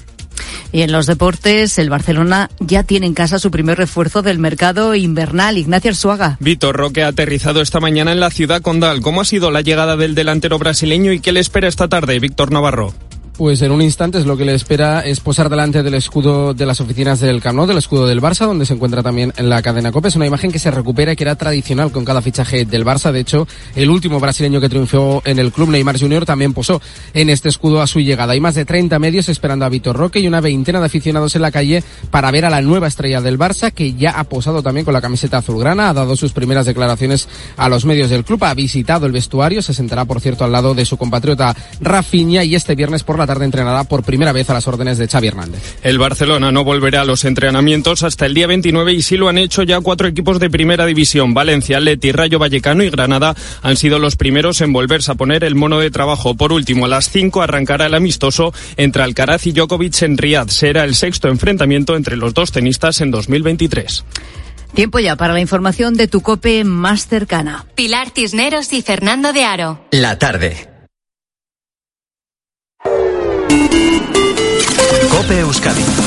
[0.72, 4.94] Y en los deportes, el Barcelona ya tiene en casa su primer refuerzo del mercado
[4.96, 5.58] invernal.
[5.58, 6.38] Ignacio Arzuaga.
[6.40, 9.02] Vitor Roque ha aterrizado esta mañana en la ciudad condal.
[9.02, 12.52] ¿Cómo ha sido la llegada del delantero brasileño y qué le espera esta tarde, Víctor
[12.52, 12.94] Navarro?
[13.38, 16.66] Pues en un instante es lo que le espera es posar delante del escudo de
[16.66, 19.92] las oficinas del Camp del escudo del Barça, donde se encuentra también en la cadena
[19.92, 20.08] COPE.
[20.08, 23.12] Es una imagen que se recupera y que era tradicional con cada fichaje del Barça.
[23.12, 26.82] De hecho, el último brasileño que triunfó en el club, Neymar Jr., también posó
[27.14, 28.34] en este escudo a su llegada.
[28.34, 31.44] Hay más de 30 medios esperando a Vitor Roque y una veintena de aficionados en
[31.44, 34.84] la calle para ver a la nueva estrella del Barça, que ya ha posado también
[34.84, 38.56] con la camiseta azulgrana, ha dado sus primeras declaraciones a los medios del club, ha
[38.56, 42.74] visitado el vestuario, se sentará, por cierto, al lado de su compatriota Rafinha y este
[42.74, 45.78] viernes por la tarde entrenará por primera vez a las órdenes de Xavi Hernández.
[45.84, 49.38] El Barcelona no volverá a los entrenamientos hasta el día 29 y sí lo han
[49.38, 51.34] hecho ya cuatro equipos de primera división.
[51.34, 55.56] Valencia, Leti, Rayo Vallecano y Granada han sido los primeros en volverse a poner el
[55.56, 56.36] mono de trabajo.
[56.36, 60.50] Por último, a las 5 arrancará el amistoso entre Alcaraz y Djokovic en Riyadh.
[60.50, 64.04] Será el sexto enfrentamiento entre los dos tenistas en 2023.
[64.74, 67.66] Tiempo ya para la información de tu cope más cercana.
[67.76, 69.80] Pilar Cisneros y Fernando de Aro.
[69.92, 70.77] La tarde.
[75.10, 76.07] Cope Euskadi.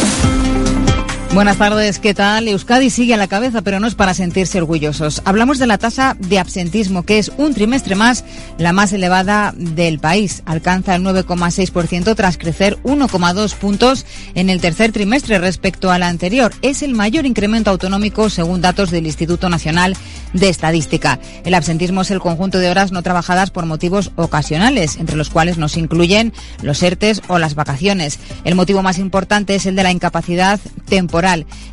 [1.32, 2.48] Buenas tardes, ¿qué tal?
[2.48, 5.22] Euskadi sigue a la cabeza, pero no es para sentirse orgullosos.
[5.24, 8.24] Hablamos de la tasa de absentismo, que es un trimestre más
[8.58, 10.42] la más elevada del país.
[10.44, 16.52] Alcanza el 9,6% tras crecer 1,2 puntos en el tercer trimestre respecto al anterior.
[16.62, 19.96] Es el mayor incremento autonómico según datos del Instituto Nacional
[20.32, 21.20] de Estadística.
[21.44, 25.58] El absentismo es el conjunto de horas no trabajadas por motivos ocasionales, entre los cuales
[25.58, 28.18] nos incluyen los ERTES o las vacaciones.
[28.44, 31.19] El motivo más importante es el de la incapacidad temporal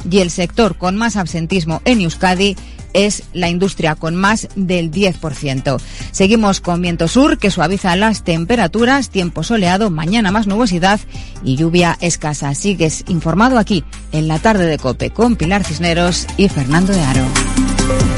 [0.10, 2.56] y el sector con más absentismo en Euskadi
[2.94, 5.80] es la industria con más del 10%.
[6.12, 11.00] Seguimos con viento sur que suaviza las temperaturas, tiempo soleado, mañana más nubosidad
[11.44, 12.56] y lluvia escasa.
[12.56, 18.17] Sigues informado aquí en la tarde de Cope con Pilar Cisneros y Fernando de Aro.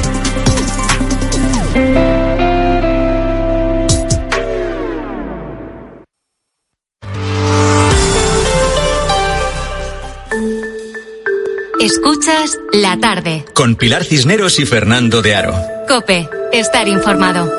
[11.79, 13.45] Escuchas la tarde.
[13.53, 15.55] Con Pilar Cisneros y Fernando de Aro.
[15.87, 17.49] Cope, estar informado.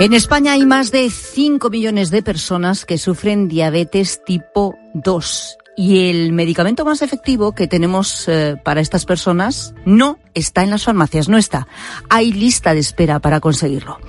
[0.00, 6.10] En España hay más de 5 millones de personas que sufren diabetes tipo 2 Y
[6.10, 11.28] el medicamento más efectivo que tenemos eh, para estas personas no está en las farmacias,
[11.28, 11.68] no está.
[12.08, 14.00] Hay lista de espera para conseguirlo.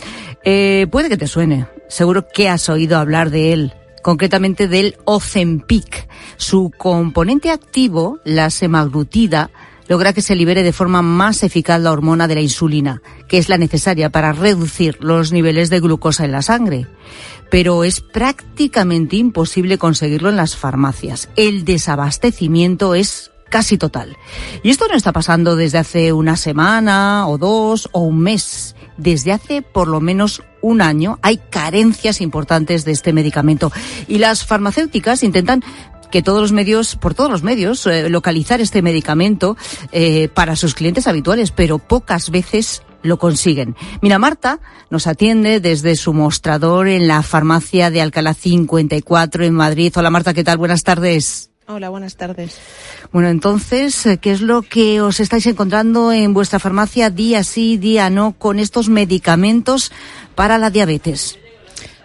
[0.44, 6.08] Eh, puede que te suene, seguro que has oído hablar de él, concretamente del Ozempic.
[6.38, 9.52] Su componente activo, la semaglutida,
[9.88, 13.50] logra que se libere de forma más eficaz la hormona de la insulina, que es
[13.50, 16.88] la necesaria para reducir los niveles de glucosa en la sangre.
[17.50, 21.30] Pero es prácticamente imposible conseguirlo en las farmacias.
[21.36, 24.16] El desabastecimiento es casi total.
[24.64, 28.76] Y esto no está pasando desde hace una semana o dos o un mes.
[28.98, 33.72] Desde hace por lo menos un año hay carencias importantes de este medicamento
[34.08, 35.64] y las farmacéuticas intentan
[36.12, 39.58] que todos los medios, por todos los medios, eh, localizar este medicamento
[39.92, 43.76] eh, para sus clientes habituales, pero pocas veces lo consiguen.
[44.02, 44.60] Mira, Marta
[44.90, 49.94] nos atiende desde su mostrador en la farmacia de Alcalá 54 en Madrid.
[49.96, 50.58] Hola Marta, ¿qué tal?
[50.58, 51.51] Buenas tardes.
[51.74, 52.58] Hola, buenas tardes.
[53.14, 57.78] Bueno, entonces, eh, ¿qué es lo que os estáis encontrando en vuestra farmacia día sí,
[57.78, 59.94] día no, con estos medicamentos
[60.36, 61.40] para la diabetes?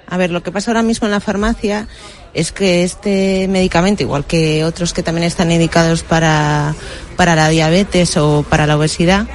[0.07, 1.89] A ver, lo que pasa ahora mismo en la farmacia
[2.33, 6.77] es que este medicamento, igual que otros que también están indicados para,
[7.17, 9.27] para la diabetes o para la obesidad,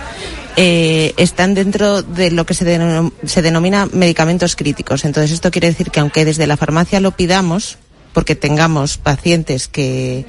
[0.56, 5.04] eh, están dentro de lo que se, se denomina medicamentos críticos.
[5.04, 7.78] Entonces, esto quiere decir que aunque desde la farmacia lo pidamos,
[8.14, 10.26] porque tengamos pacientes que,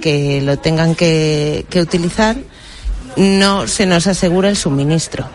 [0.00, 2.36] que lo tengan que, que utilizar,
[3.16, 5.26] no se nos asegura el suministro.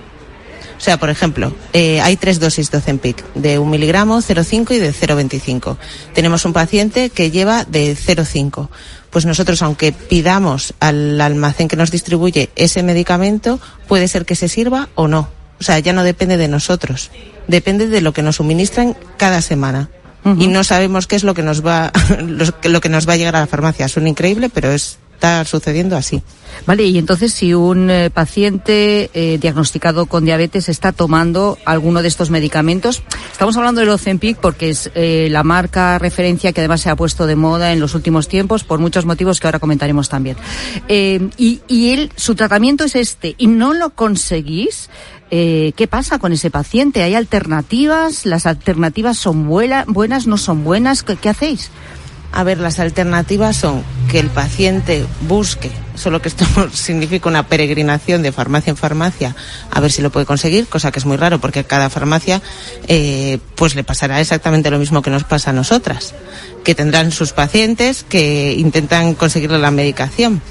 [0.79, 4.77] O sea, por ejemplo, eh, hay tres dosis de Ozempic, de un miligramo, 0,5 y
[4.77, 5.75] de 0,25.
[6.13, 8.69] Tenemos un paciente que lleva de 0,5.
[9.09, 14.47] Pues nosotros, aunque pidamos al almacén que nos distribuye ese medicamento, puede ser que se
[14.47, 15.27] sirva o no.
[15.59, 17.11] O sea, ya no depende de nosotros.
[17.49, 19.89] Depende de lo que nos suministran cada semana.
[20.26, 21.91] Y no sabemos qué es lo que nos va,
[22.63, 23.88] lo que nos va a llegar a la farmacia.
[23.88, 26.24] Suena increíble, pero es está sucediendo así.
[26.65, 32.07] Vale, y entonces si un eh, paciente eh, diagnosticado con diabetes está tomando alguno de
[32.07, 36.89] estos medicamentos, estamos hablando del Ozempic porque es eh, la marca referencia que además se
[36.89, 40.38] ha puesto de moda en los últimos tiempos por muchos motivos que ahora comentaremos también.
[40.88, 44.89] y, él, su tratamiento es este y no lo conseguís,
[45.30, 47.03] ¿qué pasa con ese paciente?
[47.03, 48.26] ¿Hay alternativas?
[48.26, 50.28] ¿Las alternativas son buenas?
[50.28, 51.03] ¿No son buenas?
[51.03, 51.72] ¿Qué, qué hacéis?
[52.32, 58.21] A ver, las alternativas son que el paciente busque, solo que esto significa una peregrinación
[58.21, 59.36] de farmacia en farmacia,
[59.71, 62.41] a ver si lo puede conseguir, cosa que es muy raro porque cada farmacia
[62.88, 66.13] eh, pues le pasará exactamente lo mismo que nos pasa a nosotras,
[66.63, 70.41] que tendrán sus pacientes que intentan conseguirle la medicación.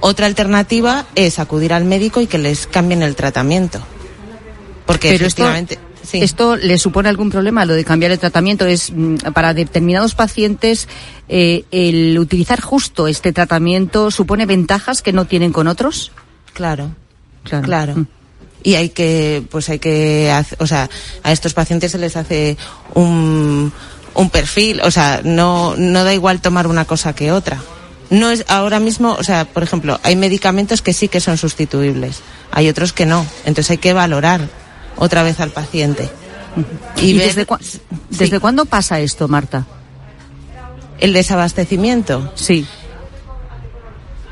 [0.00, 3.80] Otra alternativa es acudir al médico y que les cambien el tratamiento.
[4.84, 5.74] Porque efectivamente.
[5.74, 5.91] ¿Esto
[6.60, 8.66] le supone algún problema lo de cambiar el tratamiento?
[8.66, 10.88] ¿Es mm, para determinados pacientes
[11.28, 16.12] eh, el utilizar justo este tratamiento supone ventajas que no tienen con otros?
[16.52, 16.94] Claro,
[17.44, 17.96] claro.
[17.96, 18.06] Mm.
[18.64, 20.88] Y hay que, pues hay que, o sea,
[21.22, 22.56] a estos pacientes se les hace
[22.94, 23.72] un,
[24.14, 27.60] un perfil, o sea, no, no da igual tomar una cosa que otra.
[28.10, 32.20] No es ahora mismo, o sea, por ejemplo, hay medicamentos que sí que son sustituibles,
[32.50, 33.26] hay otros que no.
[33.46, 34.48] Entonces hay que valorar
[34.96, 36.08] otra vez al paciente.
[36.96, 37.46] ¿Y, desde,
[38.10, 39.66] desde cuándo pasa esto, Marta?
[41.00, 42.32] ¿El desabastecimiento?
[42.34, 42.66] Sí.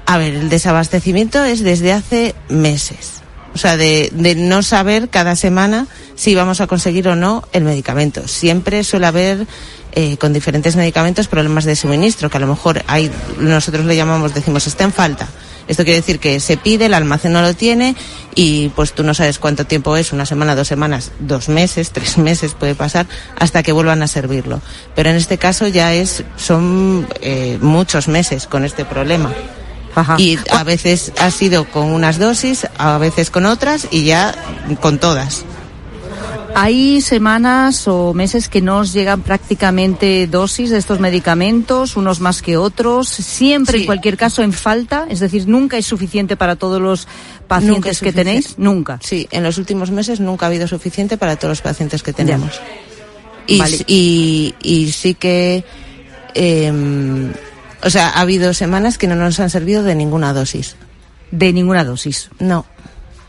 [0.07, 3.23] A ver, el desabastecimiento es desde hace meses.
[3.55, 7.65] O sea, de, de, no saber cada semana si vamos a conseguir o no el
[7.65, 8.29] medicamento.
[8.29, 9.47] Siempre suele haber
[9.93, 14.35] eh, con diferentes medicamentos problemas de suministro, que a lo mejor hay, nosotros le llamamos,
[14.35, 15.29] decimos, está en falta
[15.71, 17.95] esto quiere decir que se pide, el almacén no lo tiene
[18.35, 22.18] y pues tú no sabes cuánto tiempo es, una semana, dos semanas, dos meses, tres
[22.18, 23.07] meses puede pasar
[23.39, 24.61] hasta que vuelvan a servirlo.
[24.97, 29.33] Pero en este caso ya es, son eh, muchos meses con este problema.
[30.18, 34.35] Y a veces ha sido con unas dosis, a veces con otras y ya
[34.81, 35.45] con todas.
[36.55, 42.57] Hay semanas o meses que nos llegan prácticamente dosis de estos medicamentos, unos más que
[42.57, 47.09] otros, siempre en cualquier caso en falta, es decir, nunca es suficiente para todos los
[47.47, 48.99] pacientes que tenéis, nunca.
[49.03, 52.61] Sí, en los últimos meses nunca ha habido suficiente para todos los pacientes que tenemos.
[53.47, 55.65] Y, y, sí que,
[56.35, 57.33] em,
[57.83, 60.77] o sea, ha habido semanas que no nos han servido de ninguna dosis.
[61.31, 62.31] De ninguna dosis.
[62.39, 62.67] No.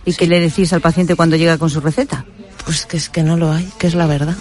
[0.06, 2.26] ¿Y qué le decís al paciente cuando llega con su receta?
[2.66, 4.36] Pues que es que no lo hay, que es la verdad.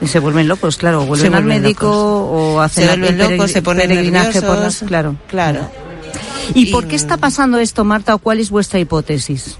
[0.00, 3.88] Y se vuelven locos, claro, vuelven al médico o hacen se vuelven locos, se ponen
[3.88, 4.78] nerviosos, por las...
[4.78, 5.16] claro.
[5.28, 5.70] Claro.
[6.52, 9.56] ¿Y, por qué está pasando esto, Marta, o cuál es vuestra hipótesis?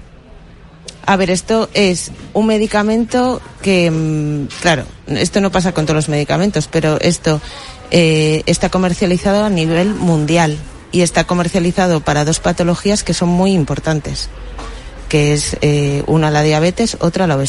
[1.07, 6.09] A ver, esto es un medicamento que, mm, claro, esto no pasa con todos los
[6.09, 7.41] medicamentos, pero esto
[7.91, 10.57] eh, está comercializado a nivel mundial
[10.91, 14.29] y está comercializado para dos patologías que son muy importantes,
[15.09, 17.43] que es eh, una la diabetes, otra la obesidad.